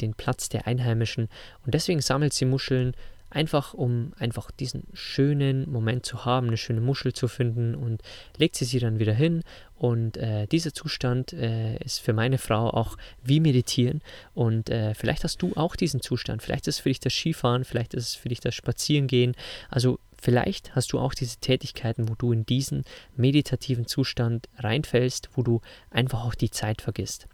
den 0.00 0.14
Platz 0.14 0.48
der 0.48 0.66
Einheimischen. 0.66 1.28
Und 1.64 1.74
deswegen 1.74 2.00
sammelt 2.00 2.32
sie 2.32 2.44
Muscheln 2.44 2.94
einfach 3.30 3.74
um 3.74 4.12
einfach 4.18 4.50
diesen 4.50 4.84
schönen 4.92 5.70
Moment 5.70 6.06
zu 6.06 6.24
haben, 6.24 6.46
eine 6.46 6.56
schöne 6.56 6.80
Muschel 6.80 7.12
zu 7.12 7.28
finden 7.28 7.74
und 7.74 8.00
legt 8.36 8.56
sie 8.56 8.64
sie 8.64 8.78
dann 8.78 8.98
wieder 8.98 9.12
hin 9.12 9.42
und 9.76 10.16
äh, 10.16 10.46
dieser 10.46 10.72
Zustand 10.72 11.32
äh, 11.32 11.76
ist 11.78 12.00
für 12.00 12.12
meine 12.12 12.38
Frau 12.38 12.70
auch 12.70 12.96
wie 13.22 13.40
meditieren 13.40 14.02
und 14.34 14.70
äh, 14.70 14.94
vielleicht 14.94 15.24
hast 15.24 15.42
du 15.42 15.52
auch 15.54 15.76
diesen 15.76 16.00
Zustand, 16.00 16.42
vielleicht 16.42 16.66
ist 16.66 16.76
es 16.76 16.80
für 16.80 16.88
dich 16.88 17.00
das 17.00 17.12
Skifahren, 17.12 17.64
vielleicht 17.64 17.94
ist 17.94 18.08
es 18.08 18.14
für 18.14 18.28
dich 18.28 18.40
das 18.40 18.54
Spazierengehen, 18.54 19.34
also 19.70 19.98
Vielleicht 20.18 20.74
hast 20.74 20.92
du 20.92 20.98
auch 20.98 21.14
diese 21.14 21.36
Tätigkeiten, 21.38 22.08
wo 22.08 22.14
du 22.14 22.32
in 22.32 22.46
diesen 22.46 22.84
meditativen 23.16 23.86
Zustand 23.86 24.48
reinfällst, 24.56 25.28
wo 25.34 25.42
du 25.42 25.60
einfach 25.90 26.24
auch 26.24 26.34
die 26.34 26.50
Zeit 26.50 26.82
vergisst. 26.82 27.28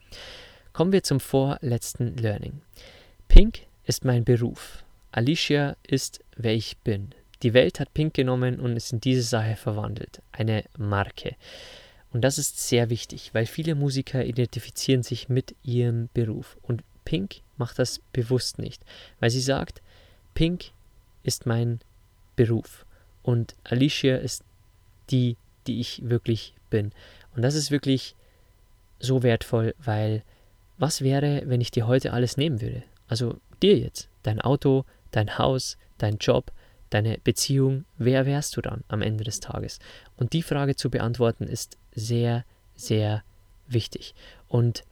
Kommen 0.73 0.93
wir 0.93 1.03
zum 1.03 1.21
vorletzten 1.21 2.17
Learning. 2.17 2.61
Pink 3.29 3.61
ist 3.85 4.05
mein 4.05 4.25
Beruf. 4.25 4.85
Alicia 5.11 5.77
ist, 5.83 6.21
wer 6.37 6.55
ich 6.55 6.77
bin. 6.79 7.15
Die 7.43 7.55
Welt 7.55 7.81
hat 7.81 7.95
Pink 7.95 8.15
genommen 8.15 8.61
und 8.61 8.77
es 8.77 8.93
in 8.93 9.01
diese 9.01 9.23
Sache 9.23 9.57
verwandelt. 9.57 10.23
Eine 10.33 10.65
Marke. 10.77 11.37
Und 12.13 12.23
das 12.23 12.39
ist 12.39 12.61
sehr 12.61 12.91
wichtig, 12.91 13.31
weil 13.33 13.47
viele 13.47 13.75
Musiker 13.75 14.25
identifizieren 14.25 15.03
sich 15.03 15.29
mit 15.29 15.55
ihrem 15.63 16.09
Beruf. 16.13 16.59
Und 16.63 16.83
Pink 17.05 17.41
macht 17.57 17.79
das 17.79 18.01
bewusst 18.13 18.59
nicht, 18.59 18.83
weil 19.21 19.31
sie 19.31 19.41
sagt, 19.41 19.83
Pink 20.35 20.67
ist 21.23 21.47
mein 21.47 21.81
Beruf 22.37 22.87
und 23.23 23.55
Alicia 23.65 24.17
ist 24.17 24.45
die, 25.11 25.37
die 25.67 25.81
ich 25.81 26.09
wirklich 26.09 26.55
bin. 26.71 26.93
Und 27.35 27.43
das 27.43 27.55
ist 27.55 27.71
wirklich 27.71 28.15
so 28.99 29.23
wertvoll, 29.23 29.75
weil 29.79 30.23
was 30.79 31.03
wäre, 31.03 31.43
wenn 31.47 31.61
ich 31.61 31.71
dir 31.71 31.87
heute 31.87 32.13
alles 32.13 32.37
nehmen 32.37 32.61
würde? 32.61 32.83
Also 33.09 33.39
dir 33.63 33.79
jetzt, 33.79 34.09
dein 34.23 34.41
Auto, 34.41 34.85
dein 35.11 35.39
Haus, 35.39 35.77
dein 35.99 36.17
Job, 36.19 36.51
deine 36.91 37.19
Beziehung, 37.19 37.85
wer 37.99 38.27
wärst 38.27 38.57
du 38.57 38.61
dann 38.61 38.85
am 38.89 39.03
Ende 39.03 39.25
des 39.25 39.41
Tages? 39.41 39.79
Und 40.17 40.33
die 40.33 40.43
Frage 40.43 40.77
zu 40.77 40.91
beantworten 40.91 41.45
ist 41.45 41.77
sehr, 41.95 42.45
sehr 42.77 43.23
wichtig. 43.67 44.15
Und 44.49 44.85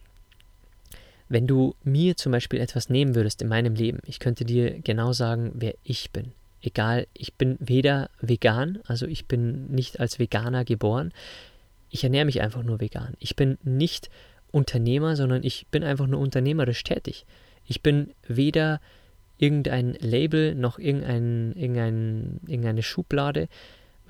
wenn 1.29 1.47
du 1.47 1.75
mir 1.83 2.17
zum 2.17 2.31
Beispiel 2.31 2.59
etwas 2.59 2.89
nehmen 2.89 3.15
würdest 3.15 3.41
in 3.41 3.47
meinem 3.47 3.75
Leben, 3.75 3.99
ich 4.05 4.19
könnte 4.19 4.43
dir 4.43 4.79
genau 4.81 5.13
sagen, 5.13 5.51
wer 5.55 5.75
ich 5.83 6.11
bin. 6.11 6.33
Egal, 6.61 7.07
ich 7.13 7.33
bin 7.35 7.57
weder 7.59 8.09
vegan, 8.19 8.79
also 8.85 9.07
ich 9.07 9.25
bin 9.25 9.67
nicht 9.67 9.99
als 9.99 10.19
Veganer 10.19 10.65
geboren, 10.65 11.11
ich 11.89 12.03
ernähre 12.03 12.25
mich 12.25 12.41
einfach 12.41 12.63
nur 12.63 12.79
vegan. 12.79 13.15
Ich 13.19 13.35
bin 13.35 13.57
nicht 13.63 14.09
Unternehmer, 14.51 15.15
sondern 15.15 15.43
ich 15.43 15.67
bin 15.67 15.83
einfach 15.83 16.07
nur 16.07 16.19
unternehmerisch 16.19 16.83
tätig. 16.83 17.25
Ich 17.65 17.81
bin 17.81 18.11
weder 18.27 18.79
irgendein 19.37 19.93
Label 19.93 20.53
noch 20.55 20.79
irgendein, 20.79 21.53
irgendein, 21.55 22.39
irgendeine 22.45 22.83
Schublade, 22.83 23.47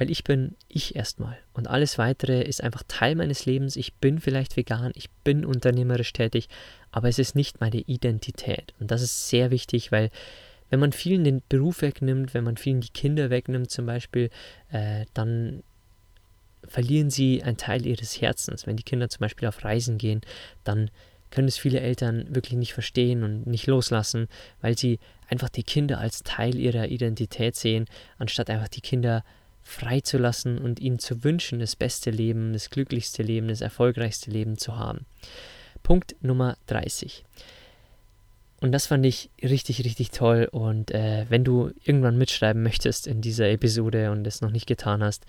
weil 0.02 0.10
ich 0.10 0.24
bin 0.24 0.56
ich 0.68 0.96
erstmal 0.96 1.38
und 1.54 1.68
alles 1.68 2.00
weitere 2.00 2.42
ist 2.42 2.64
einfach 2.64 2.82
Teil 2.88 3.14
meines 3.14 3.46
Lebens. 3.46 3.76
Ich 3.76 3.94
bin 3.94 4.20
vielleicht 4.20 4.58
vegan, 4.58 4.92
ich 4.96 5.12
bin 5.24 5.46
unternehmerisch 5.46 6.12
tätig, 6.12 6.50
aber 6.90 7.08
es 7.08 7.20
ist 7.20 7.36
nicht 7.36 7.62
meine 7.62 7.82
Identität 7.82 8.74
und 8.80 8.90
das 8.90 9.04
ist 9.04 9.30
sehr 9.30 9.52
wichtig, 9.52 9.92
weil 9.92 10.10
wenn 10.72 10.80
man 10.80 10.92
vielen 10.92 11.24
den 11.24 11.44
Beruf 11.48 11.84
wegnimmt, 11.84 12.34
wenn 12.34 12.44
man 12.44 12.58
vielen 12.58 12.82
die 12.82 12.90
Kinder 12.90 13.30
wegnimmt 13.30 13.70
zum 13.70 13.86
Beispiel, 13.86 14.32
äh, 14.72 15.06
dann 15.14 15.62
verlieren 16.68 17.12
sie 17.12 17.44
einen 17.44 17.58
Teil 17.58 17.86
ihres 17.86 18.20
Herzens. 18.20 18.66
Wenn 18.66 18.78
die 18.78 18.84
Kinder 18.84 19.08
zum 19.08 19.20
Beispiel 19.20 19.48
auf 19.48 19.64
Reisen 19.64 20.00
gehen, 20.00 20.22
dann 20.64 20.90
können 21.30 21.48
es 21.48 21.60
viele 21.60 21.80
Eltern 21.80 22.26
wirklich 22.34 22.58
nicht 22.58 22.74
verstehen 22.74 23.22
und 23.22 23.46
nicht 23.46 23.68
loslassen, 23.68 24.30
weil 24.62 24.76
sie 24.76 24.98
einfach 25.28 25.50
die 25.50 25.64
Kinder 25.64 26.00
als 26.00 26.24
Teil 26.24 26.56
ihrer 26.56 26.88
Identität 26.88 27.56
sehen, 27.56 27.86
anstatt 28.18 28.50
einfach 28.50 28.68
die 28.68 28.82
Kinder 28.82 29.24
freizulassen 29.64 30.58
und 30.58 30.80
ihnen 30.80 31.00
zu 31.00 31.24
wünschen, 31.24 31.60
das 31.60 31.76
beste 31.76 32.12
Leben, 32.12 32.54
das 32.54 32.70
glücklichste 32.70 33.24
Leben, 33.24 33.48
das 33.48 33.62
erfolgreichste 33.62 34.32
Leben 34.32 34.58
zu 34.58 34.78
haben. 34.78 35.06
Punkt 35.84 36.16
Nummer 36.22 36.58
30. 36.68 37.24
Und 38.62 38.72
das 38.72 38.86
fand 38.86 39.06
ich 39.06 39.30
richtig, 39.42 39.84
richtig 39.84 40.12
toll. 40.12 40.48
Und 40.52 40.92
äh, 40.92 41.26
wenn 41.30 41.44
du 41.44 41.72
irgendwann 41.84 42.18
mitschreiben 42.18 42.62
möchtest 42.62 43.08
in 43.08 43.22
dieser 43.22 43.50
Episode 43.50 44.12
und 44.12 44.26
es 44.28 44.42
noch 44.42 44.52
nicht 44.52 44.68
getan 44.68 45.04
hast, 45.04 45.26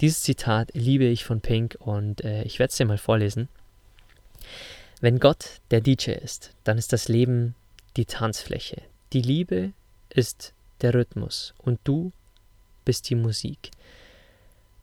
dieses 0.00 0.22
Zitat 0.22 0.70
liebe 0.74 1.04
ich 1.04 1.24
von 1.24 1.40
Pink 1.40 1.76
und 1.78 2.24
äh, 2.24 2.42
ich 2.42 2.58
werde 2.58 2.70
es 2.70 2.76
dir 2.76 2.86
mal 2.86 2.98
vorlesen. 2.98 3.48
Wenn 5.00 5.20
Gott 5.20 5.60
der 5.70 5.80
DJ 5.80 6.12
ist, 6.12 6.54
dann 6.64 6.76
ist 6.76 6.92
das 6.92 7.08
Leben 7.08 7.54
die 7.96 8.04
Tanzfläche. 8.04 8.82
Die 9.12 9.22
Liebe 9.22 9.72
ist 10.10 10.52
der 10.80 10.94
Rhythmus 10.94 11.54
und 11.58 11.78
du 11.84 12.12
bist 12.84 13.08
die 13.10 13.14
Musik. 13.14 13.70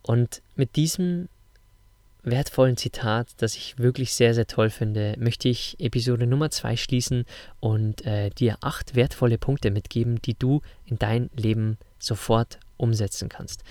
Und 0.01 0.41
mit 0.55 0.75
diesem 0.75 1.29
wertvollen 2.23 2.77
Zitat, 2.77 3.29
das 3.37 3.55
ich 3.55 3.77
wirklich 3.77 4.13
sehr, 4.13 4.33
sehr 4.33 4.47
toll 4.47 4.69
finde, 4.69 5.15
möchte 5.17 5.47
ich 5.47 5.79
Episode 5.79 6.27
Nummer 6.27 6.51
2 6.51 6.75
schließen 6.75 7.25
und 7.59 8.05
äh, 8.05 8.29
dir 8.29 8.57
acht 8.61 8.95
wertvolle 8.95 9.37
Punkte 9.37 9.71
mitgeben, 9.71 10.21
die 10.21 10.33
du 10.33 10.61
in 10.85 10.99
dein 10.99 11.29
Leben 11.35 11.77
sofort 11.97 12.59
umsetzen 12.77 13.29
kannst. 13.29 13.63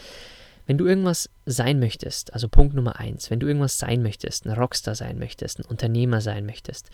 Wenn 0.66 0.78
du 0.78 0.86
irgendwas 0.86 1.30
sein 1.46 1.78
möchtest, 1.78 2.32
also 2.34 2.48
Punkt 2.48 2.74
Nummer 2.74 2.98
1, 2.98 3.30
wenn 3.30 3.40
du 3.40 3.46
irgendwas 3.46 3.78
sein 3.78 4.02
möchtest, 4.02 4.46
ein 4.46 4.52
Rockstar 4.52 4.94
sein 4.94 5.18
möchtest, 5.18 5.60
ein 5.60 5.64
Unternehmer 5.64 6.20
sein 6.20 6.44
möchtest, 6.44 6.90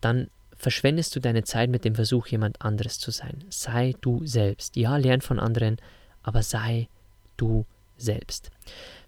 dann 0.00 0.28
verschwendest 0.56 1.14
du 1.14 1.20
deine 1.20 1.44
Zeit 1.44 1.70
mit 1.70 1.84
dem 1.84 1.94
Versuch, 1.94 2.26
jemand 2.26 2.62
anderes 2.62 2.98
zu 2.98 3.10
sein. 3.10 3.44
Sei 3.50 3.94
du 4.00 4.24
selbst. 4.26 4.76
Ja, 4.76 4.96
lern 4.96 5.20
von 5.20 5.38
anderen, 5.38 5.76
aber 6.24 6.42
sei 6.42 6.88
du 7.36 7.64
selbst. 7.96 8.50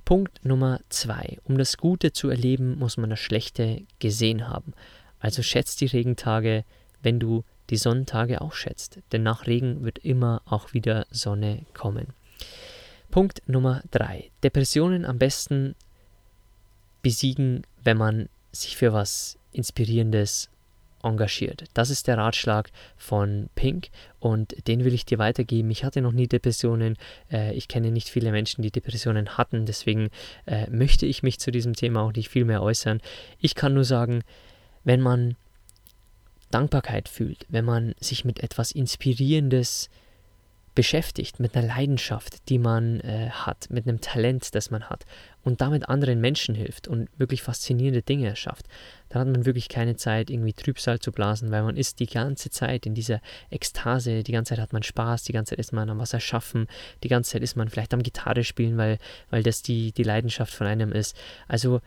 Punkt 0.05 0.45
Nummer 0.45 0.81
zwei. 0.89 1.39
Um 1.45 1.59
das 1.59 1.77
Gute 1.77 2.13
zu 2.13 2.29
erleben, 2.29 2.79
muss 2.79 2.97
man 2.97 3.11
das 3.11 3.19
Schlechte 3.19 3.83
gesehen 3.99 4.49
haben. 4.49 4.73
Also 5.19 5.43
schätzt 5.43 5.81
die 5.81 5.87
Regentage, 5.87 6.65
wenn 7.03 7.19
du 7.19 7.43
die 7.71 7.77
Sonnentage 7.77 8.41
auch 8.41 8.53
schätzt. 8.53 9.01
Denn 9.11 9.25
nach 9.25 9.49
Regen 9.49 9.85
wird 9.85 9.99
immer 9.99 10.43
auch 10.45 10.73
wieder 10.73 11.07
Sonne 11.11 11.67
kommen. 11.75 12.09
Punkt 13.11 13.43
Nummer 13.49 13.83
drei. 13.91 14.31
Depressionen 14.45 15.05
am 15.05 15.19
besten 15.19 15.75
besiegen, 17.03 17.67
wenn 17.83 17.97
man 17.97 18.29
sich 18.53 18.77
für 18.77 18.93
was 18.93 19.39
Inspirierendes 19.53 20.51
engagiert. 21.07 21.65
Das 21.75 21.91
ist 21.91 22.07
der 22.07 22.19
Ratschlag 22.19 22.71
von 22.97 23.49
Pink 23.55 23.89
und 24.19 24.67
den 24.67 24.85
will 24.85 24.95
ich 24.95 25.05
dir 25.05 25.19
weitergeben. 25.19 25.71
Ich 25.71 25.85
hatte 25.85 26.03
noch 26.03 26.13
nie 26.13 26.27
Depressionen. 26.27 26.97
Äh, 27.31 27.55
ich 27.55 27.69
kenne 27.69 27.91
nicht 27.91 28.09
viele 28.09 28.33
Menschen, 28.33 28.63
die 28.63 28.71
Depressionen 28.71 29.39
hatten. 29.39 29.67
Deswegen 29.67 30.09
äh, 30.47 30.69
möchte 30.71 31.07
ich 31.07 31.23
mich 31.23 31.39
zu 31.39 31.51
diesem 31.51 31.75
Thema 31.75 32.03
auch 32.03 32.13
nicht 32.13 32.29
viel 32.29 32.45
mehr 32.45 32.63
äußern. 32.63 33.01
Ich 33.39 33.55
kann 33.55 33.75
nur 33.75 33.85
sagen, 33.85 34.23
wenn 34.85 35.01
man 35.01 35.37
Dankbarkeit 36.51 37.09
fühlt, 37.09 37.47
wenn 37.49 37.65
man 37.65 37.95
sich 38.01 38.25
mit 38.25 38.43
etwas 38.43 38.73
Inspirierendes 38.73 39.91
beschäftigt, 40.77 41.41
mit 41.41 41.57
einer 41.57 41.67
Leidenschaft, 41.67 42.49
die 42.49 42.59
man 42.61 43.01
äh, 43.01 43.31
hat, 43.31 43.69
mit 43.71 43.89
einem 43.89 44.01
Talent, 44.01 44.55
das 44.55 44.71
man 44.71 44.85
hat 44.89 45.05
und 45.43 45.61
damit 45.61 45.89
anderen 45.89 46.21
Menschen 46.21 46.55
hilft 46.55 46.87
und 46.87 47.09
wirklich 47.17 47.43
faszinierende 47.43 48.03
Dinge 48.03 48.29
erschafft, 48.29 48.67
dann 49.09 49.21
hat 49.21 49.29
man 49.29 49.47
wirklich 49.47 49.69
keine 49.69 49.97
Zeit, 49.97 50.31
irgendwie 50.31 50.53
Trübsal 50.53 51.01
zu 51.01 51.11
blasen, 51.11 51.51
weil 51.51 51.63
man 51.63 51.77
ist 51.77 51.99
die 51.99 52.07
ganze 52.07 52.51
Zeit 52.51 52.87
in 52.87 52.95
dieser 52.95 53.21
Ekstase, 53.51 54.23
die 54.23 54.33
ganze 54.33 54.51
Zeit 54.51 54.61
hat 54.61 54.73
man 54.73 54.83
Spaß, 54.83 55.25
die 55.25 55.33
ganze 55.33 55.51
Zeit 55.51 55.61
ist 55.61 55.73
man 55.73 55.91
am 55.91 55.99
was 55.99 56.13
erschaffen, 56.13 56.69
die 57.03 57.09
ganze 57.09 57.33
Zeit 57.33 57.43
ist 57.43 57.57
man 57.57 57.69
vielleicht 57.69 57.95
am 57.95 58.03
Gitarre 58.03 58.45
spielen, 58.45 58.77
weil, 58.77 58.99
weil 59.31 59.43
das 59.43 59.63
die, 59.63 59.93
die 59.93 60.05
Leidenschaft 60.05 60.53
von 60.53 60.67
einem 60.67 60.93
ist. 60.93 61.17
Also 61.49 61.81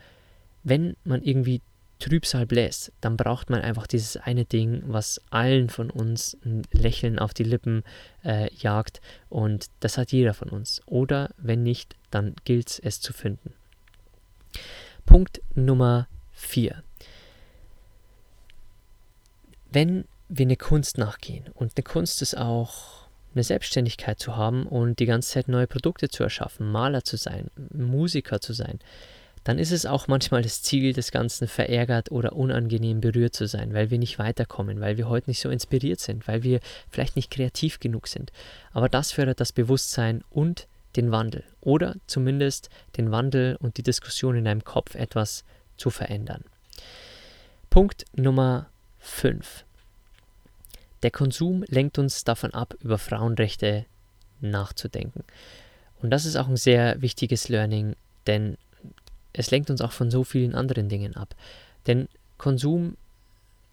wenn 0.63 0.97
man 1.04 1.21
irgendwie 1.21 1.62
Trübsal 1.99 2.45
bläst, 2.45 2.93
dann 3.01 3.17
braucht 3.17 3.49
man 3.49 3.62
einfach 3.62 3.85
dieses 3.85 4.17
eine 4.17 4.45
Ding, 4.45 4.83
was 4.85 5.21
allen 5.29 5.69
von 5.69 5.89
uns 5.89 6.38
ein 6.45 6.63
Lächeln 6.71 7.19
auf 7.19 7.33
die 7.33 7.43
Lippen 7.43 7.83
äh, 8.23 8.53
jagt. 8.55 9.01
Und 9.27 9.67
das 9.81 9.97
hat 9.97 10.12
jeder 10.12 10.33
von 10.33 10.49
uns. 10.49 10.81
Oder 10.85 11.31
wenn 11.38 11.63
nicht, 11.63 11.95
dann 12.09 12.35
gilt 12.45 12.69
es, 12.69 12.79
es 12.79 13.01
zu 13.01 13.12
finden. 13.13 13.53
Punkt 15.05 15.41
Nummer 15.55 16.07
4. 16.31 16.83
Wenn 19.71 20.05
wir 20.29 20.45
eine 20.45 20.57
Kunst 20.57 20.97
nachgehen, 20.97 21.49
und 21.53 21.73
eine 21.75 21.83
Kunst 21.83 22.21
ist 22.21 22.38
auch 22.38 23.09
eine 23.33 23.43
Selbstständigkeit 23.43 24.19
zu 24.19 24.35
haben 24.35 24.65
und 24.65 24.99
die 24.99 25.05
ganze 25.05 25.31
Zeit 25.31 25.47
neue 25.47 25.67
Produkte 25.67 26.09
zu 26.09 26.23
erschaffen, 26.23 26.71
Maler 26.71 27.03
zu 27.03 27.17
sein, 27.17 27.51
Musiker 27.73 28.41
zu 28.41 28.53
sein, 28.53 28.79
dann 29.43 29.58
ist 29.58 29.71
es 29.71 29.86
auch 29.86 30.08
manchmal 30.08 30.41
das 30.41 30.62
Ziel 30.62 30.93
des 30.93 31.12
Ganzen, 31.12 31.47
verärgert 31.47 32.12
oder 32.12 32.34
unangenehm 32.34 33.02
berührt 33.02 33.36
zu 33.36 33.47
sein, 33.47 33.73
weil 33.73 33.89
wir 33.89 33.97
nicht 33.97 34.19
weiterkommen, 34.19 34.82
weil 34.82 34.97
wir 34.97 35.10
heute 35.10 35.30
nicht 35.30 35.39
so 35.39 35.49
inspiriert 35.49 35.99
sind, 35.99 36.28
weil 36.28 36.43
wir 36.43 36.60
vielleicht 36.89 37.15
nicht 37.15 37.32
kreativ 37.32 37.80
genug 37.80 38.08
sind. 38.08 38.32
Aber 38.71 38.89
das 38.89 39.12
fördert 39.12 39.39
das 39.39 39.52
Bewusstsein 39.52 40.23
und 40.30 40.67
den 40.95 41.12
Wandel 41.12 41.43
oder 41.62 41.95
zumindest 42.08 42.69
den 42.97 43.12
Wandel 43.12 43.56
und 43.60 43.78
die 43.78 43.84
Diskussion 43.84 44.36
in 44.36 44.45
deinem 44.45 44.63
Kopf 44.63 44.95
etwas 44.95 45.43
zu 45.78 45.89
verändern. 45.89 46.43
Punkt 47.69 48.06
Nummer 48.13 48.67
5. 48.99 49.63
Der 51.04 51.12
Konsum 51.12 51.63
lenkt 51.67 51.97
uns 51.97 52.23
davon 52.23 52.54
ab, 52.54 52.75
über 52.82 52.97
Frauenrechte 52.97 53.86
nachzudenken. 54.41 55.23
Und 56.02 56.10
das 56.10 56.25
ist 56.25 56.36
auch 56.36 56.47
ein 56.47 56.58
sehr 56.58 57.02
wichtiges 57.02 57.49
Learning, 57.49 57.95
denn 58.28 58.58
es 59.33 59.51
lenkt 59.51 59.69
uns 59.69 59.81
auch 59.81 59.91
von 59.91 60.11
so 60.11 60.23
vielen 60.23 60.55
anderen 60.55 60.89
Dingen 60.89 61.15
ab. 61.15 61.35
Denn 61.87 62.07
Konsum 62.37 62.95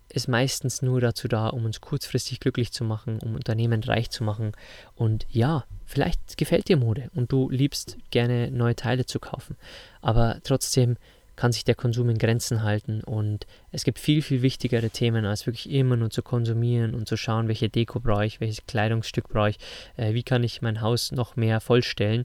ist 0.08 0.28
meistens 0.28 0.82
nur 0.82 1.00
dazu 1.00 1.28
da, 1.28 1.48
um 1.48 1.64
uns 1.64 1.80
kurzfristig 1.80 2.40
glücklich 2.40 2.72
zu 2.72 2.84
machen, 2.84 3.18
um 3.20 3.34
Unternehmen 3.34 3.82
reich 3.82 4.10
zu 4.10 4.24
machen. 4.24 4.52
Und 4.94 5.26
ja, 5.30 5.64
vielleicht 5.84 6.36
gefällt 6.36 6.68
dir 6.68 6.76
Mode 6.76 7.10
und 7.14 7.32
du 7.32 7.50
liebst 7.50 7.96
gerne 8.10 8.50
neue 8.50 8.76
Teile 8.76 9.06
zu 9.06 9.18
kaufen. 9.18 9.56
Aber 10.02 10.38
trotzdem 10.44 10.96
kann 11.34 11.52
sich 11.52 11.64
der 11.64 11.74
Konsum 11.74 12.08
in 12.08 12.18
Grenzen 12.18 12.62
halten 12.62 13.02
und 13.02 13.46
es 13.70 13.84
gibt 13.84 13.98
viel, 13.98 14.22
viel 14.22 14.40
wichtigere 14.40 14.88
Themen, 14.88 15.26
als 15.26 15.46
wirklich 15.46 15.70
immer 15.70 15.96
nur 15.96 16.08
zu 16.08 16.22
konsumieren 16.22 16.94
und 16.94 17.06
zu 17.06 17.18
schauen, 17.18 17.46
welche 17.46 17.68
Deko 17.68 18.00
brauche 18.00 18.24
ich, 18.24 18.40
welches 18.40 18.64
Kleidungsstück 18.66 19.28
brauche 19.28 19.50
ich, 19.50 19.58
äh, 19.96 20.14
wie 20.14 20.22
kann 20.22 20.42
ich 20.42 20.62
mein 20.62 20.80
Haus 20.80 21.12
noch 21.12 21.36
mehr 21.36 21.60
vollstellen. 21.60 22.24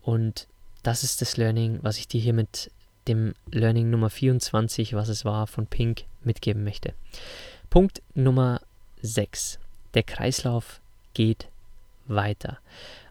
Und 0.00 0.48
das 0.82 1.04
ist 1.04 1.20
das 1.20 1.36
Learning, 1.36 1.78
was 1.82 1.98
ich 1.98 2.08
dir 2.08 2.20
hier 2.20 2.32
mit 2.32 2.70
dem 3.08 3.34
Learning 3.50 3.90
Nummer 3.90 4.10
24, 4.10 4.94
was 4.94 5.08
es 5.08 5.24
war, 5.24 5.46
von 5.46 5.66
Pink 5.66 6.04
mitgeben 6.22 6.64
möchte. 6.64 6.94
Punkt 7.70 8.02
Nummer 8.14 8.60
6. 9.02 9.58
Der 9.94 10.02
Kreislauf 10.02 10.80
geht 11.14 11.48
weiter. 12.06 12.58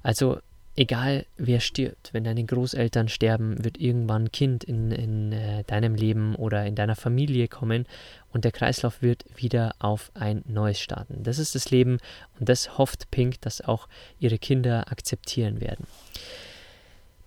Also 0.04 0.40
egal 0.76 1.26
wer 1.38 1.60
stirbt, 1.60 2.14
wenn 2.14 2.24
deine 2.24 2.44
Großeltern 2.44 3.10
sterben, 3.10 3.64
wird 3.64 3.78
irgendwann 3.80 4.26
ein 4.26 4.32
Kind 4.32 4.64
in, 4.64 4.92
in 4.92 5.32
äh, 5.34 5.64
deinem 5.66 5.96
Leben 5.96 6.36
oder 6.36 6.66
in 6.66 6.76
deiner 6.76 6.96
Familie 6.96 7.48
kommen 7.48 7.86
und 8.32 8.46
der 8.46 8.52
Kreislauf 8.52 9.02
wird 9.02 9.26
wieder 9.36 9.76
auf 9.80 10.12
ein 10.14 10.44
neues 10.48 10.80
starten. 10.80 11.24
Das 11.24 11.40
ist 11.40 11.56
das 11.56 11.72
Leben 11.72 11.98
und 12.40 12.48
das 12.48 12.78
hofft 12.78 13.12
Pink, 13.12 13.42
dass 13.42 13.62
auch 13.62 13.88
ihre 14.20 14.38
Kinder 14.38 14.92
akzeptieren 14.92 15.60
werden. 15.60 15.86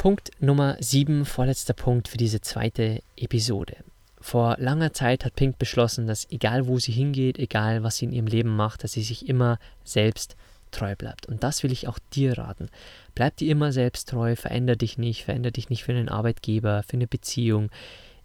Punkt 0.05 0.33
Nummer 0.39 0.77
7, 0.81 1.25
vorletzter 1.25 1.73
Punkt 1.73 2.09
für 2.09 2.19
diese 2.19 2.43
zweite 2.43 3.01
Episode. 3.17 3.77
Vor 4.21 4.55
langer 4.59 4.93
Zeit 4.93 5.25
hat 5.25 5.35
Pink 5.35 5.57
beschlossen, 5.57 6.07
dass 6.07 6.31
egal 6.31 6.67
wo 6.67 6.79
sie 6.79 6.93
hingeht, 6.93 7.39
egal 7.39 7.83
was 7.83 7.97
sie 7.97 8.05
in 8.05 8.13
ihrem 8.13 8.27
Leben 8.27 8.55
macht, 8.55 8.85
dass 8.85 8.93
sie 8.93 9.03
sich 9.03 9.27
immer 9.31 9.59
selbst 9.83 10.37
treu 10.73 10.95
bleibt. 10.95 11.25
Und 11.25 11.43
das 11.43 11.63
will 11.63 11.73
ich 11.73 11.89
auch 11.89 11.99
dir 12.13 12.37
raten. 12.37 12.69
Bleib 13.15 13.39
dir 13.39 13.51
immer 13.51 13.73
selbst 13.73 14.11
treu, 14.11 14.37
veränder 14.37 14.77
dich 14.77 14.99
nicht, 14.99 15.25
veränder 15.25 15.53
dich 15.53 15.71
nicht 15.71 15.85
für 15.85 15.93
einen 15.93 16.11
Arbeitgeber, 16.11 16.83
für 16.83 16.99
eine 16.99 17.07
Beziehung. 17.07 17.71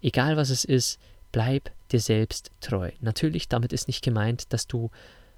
Egal 0.02 0.36
was 0.36 0.50
es 0.50 0.66
ist, 0.66 1.00
bleib 1.32 1.70
dir 1.92 2.00
selbst 2.00 2.50
treu. 2.60 2.90
Natürlich, 3.00 3.48
damit 3.48 3.72
ist 3.72 3.86
nicht 3.86 4.04
gemeint, 4.04 4.52
dass 4.52 4.66
du 4.66 4.90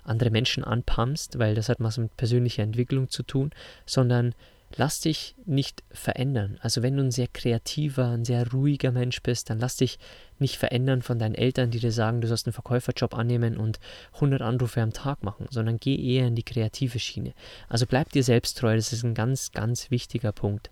andere 0.03 0.31
Menschen 0.31 0.65
anpumpst, 0.65 1.39
weil 1.39 1.55
das 1.55 1.69
hat 1.69 1.79
was 1.79 1.99
mit 1.99 2.17
persönlicher 2.17 2.65
Entwicklung 2.65 3.11
zu 3.11 3.23
tun, 3.23 3.53
sondern 3.87 4.35
lass 4.77 5.01
dich 5.01 5.35
nicht 5.45 5.83
verändern. 5.91 6.59
Also 6.61 6.83
wenn 6.83 6.97
du 6.97 7.03
ein 7.03 7.11
sehr 7.11 7.29
kreativer, 7.29 8.09
ein 8.09 8.25
sehr 8.25 8.51
ruhiger 8.51 8.93
Mensch 8.93 9.23
bist, 9.23 9.51
dann 9.51 9.59
lass 9.59 9.77
dich 9.77 9.99
nicht 10.39 10.57
verändern 10.57 11.03
von 11.03 11.19
deinen 11.19 11.35
Eltern, 11.35 11.71
die 11.71 11.81
dir 11.81 11.93
sagen, 11.93 12.21
du 12.21 12.29
sollst 12.29 12.47
einen 12.47 12.53
Verkäuferjob 12.53 13.15
annehmen 13.15 13.57
und 13.57 13.81
100 14.15 14.43
Anrufe 14.43 14.81
am 14.81 14.93
Tag 14.93 15.23
machen, 15.23 15.47
sondern 15.51 15.79
geh 15.79 15.97
eher 15.97 16.27
in 16.27 16.35
die 16.35 16.43
kreative 16.43 16.99
Schiene. 16.99 17.35
Also 17.69 17.87
bleib 17.87 18.11
dir 18.13 18.25
selbst 18.25 18.59
treu, 18.59 18.77
das 18.77 18.93
ist 18.93 19.05
ein 19.05 19.15
ganz, 19.15 19.53
ganz 19.53 19.91
wichtiger 19.91 20.33
Punkt. 20.33 20.71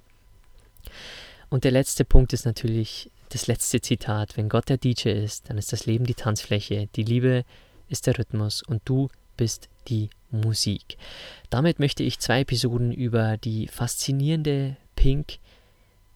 Und 1.49 1.65
der 1.65 1.73
letzte 1.73 2.05
Punkt 2.05 2.33
ist 2.33 2.47
natürlich 2.47 3.11
das 3.31 3.47
letzte 3.47 3.81
Zitat. 3.81 4.37
Wenn 4.37 4.49
Gott 4.49 4.69
der 4.69 4.79
DJ 4.79 5.11
ist, 5.11 5.51
dann 5.51 5.59
ist 5.59 5.73
das 5.73 5.87
Leben 5.87 6.05
die 6.05 6.15
Tanzfläche, 6.15 6.89
die 6.95 7.05
Liebe 7.05 7.45
ist 7.89 8.07
der 8.07 8.19
Rhythmus 8.19 8.63
und 8.63 8.83
du 8.85 9.09
bist 9.37 9.69
die 9.89 10.11
Musik. 10.31 10.97
Damit 11.51 11.79
möchte 11.79 12.03
ich 12.03 12.19
zwei 12.21 12.41
Episoden 12.41 12.93
über 12.93 13.37
die 13.37 13.69
faszinierende 13.69 14.77
Pink 14.97 15.39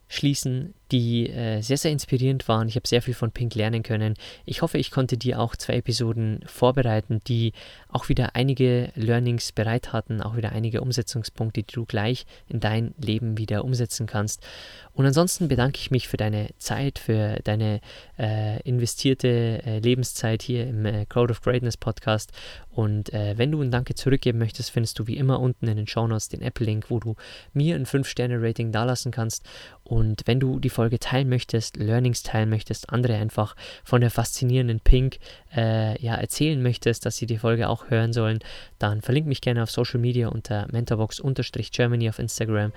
schließen, 0.09 0.74
die 0.95 1.29
äh, 1.29 1.61
sehr, 1.61 1.77
sehr 1.77 1.91
inspirierend 1.91 2.47
waren. 2.47 2.69
Ich 2.69 2.77
habe 2.77 2.87
sehr 2.87 3.03
viel 3.03 3.15
von 3.15 3.33
Pink 3.33 3.57
lernen 3.57 3.83
können. 3.83 4.15
Ich 4.45 4.63
hoffe, 4.63 4.79
ich 4.79 4.93
konnte 4.93 5.17
dir 5.17 5.41
auch 5.41 5.57
zwei 5.57 5.75
Episoden 5.75 6.45
vorbereiten, 6.47 7.21
die 7.27 7.53
auch 7.89 8.09
wieder 8.09 8.37
einige 8.37 8.93
Learnings 8.95 9.51
bereit 9.51 9.93
hatten, 9.93 10.23
auch 10.23 10.37
wieder 10.37 10.53
einige 10.53 10.83
Umsetzungspunkte, 10.83 11.65
die 11.65 11.73
du 11.73 11.85
gleich 11.85 12.27
in 12.49 12.61
dein 12.61 12.95
Leben 12.97 13.39
wieder 13.39 13.65
umsetzen 13.65 14.07
kannst. 14.07 14.47
Und 14.93 15.05
ansonsten 15.05 15.49
bedanke 15.49 15.81
ich 15.81 15.91
mich 15.91 16.07
für 16.07 16.17
deine 16.17 16.51
Zeit, 16.59 17.01
für 17.01 17.41
deine 17.43 17.81
äh, 18.17 18.63
investierte 18.63 19.63
äh, 19.67 19.79
Lebenszeit 19.81 20.43
hier 20.43 20.69
im 20.69 20.87
äh, 20.87 21.07
Crowd 21.07 21.33
of 21.33 21.41
Greatness 21.43 21.77
Podcast. 21.77 22.31
Und 22.71 23.13
äh, 23.13 23.37
wenn 23.37 23.51
du 23.51 23.61
ein 23.61 23.73
Danke 23.73 23.95
zurückgeben 23.97 24.39
möchtest, 24.39 24.71
findest 24.71 24.99
du 24.99 25.09
wie 25.09 25.17
immer 25.17 25.41
unten 25.41 25.67
in 25.67 25.77
den 25.77 25.89
Show 25.89 26.07
Notes 26.07 26.29
den 26.29 26.43
Apple-Link, 26.43 26.91
wo 26.91 27.01
du 27.01 27.17
mir 27.53 27.75
ein 27.75 27.87
5-Sterne-Rating 27.87 28.71
dalassen 28.71 29.11
kannst. 29.11 29.45
Und 29.83 30.23
wenn 30.27 30.41
du 30.41 30.61
die 30.61 30.71
Folge 30.71 30.84
teilen 30.90 31.29
möchtest, 31.29 31.77
Learnings 31.77 32.23
teilen 32.23 32.51
möchtest, 32.51 32.90
andere 32.90 33.14
einfach 33.16 33.57
von 33.85 34.01
der 34.01 34.11
faszinierenden 34.11 34.81
Pink 34.81 35.18
äh, 35.55 36.01
ja, 36.03 36.14
erzählen 36.14 36.62
möchtest, 36.62 37.07
dass 37.07 37.16
sie 37.16 37.27
die 37.27 37.38
Folge 37.38 37.68
auch 37.68 37.90
hören 37.90 38.12
sollen, 38.12 38.38
dann 38.79 39.03
verlink 39.03 39.27
mich 39.27 39.40
gerne 39.40 39.62
auf 39.62 39.70
Social 39.70 40.01
Media 40.01 40.29
unter 40.29 40.66
mentorbox-germany 40.70 42.09
auf 42.09 42.18
Instagram. 42.18 42.73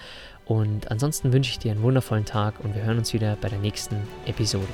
Und 0.46 0.90
ansonsten 0.92 1.34
wünsche 1.34 1.52
ich 1.52 1.60
dir 1.60 1.72
einen 1.72 1.82
wundervollen 1.82 2.26
Tag 2.26 2.60
und 2.64 2.76
wir 2.76 2.84
hören 2.84 2.98
uns 2.98 3.14
wieder 3.14 3.38
bei 3.40 3.50
der 3.50 3.60
nächsten 3.60 3.96
Episode. 4.26 4.68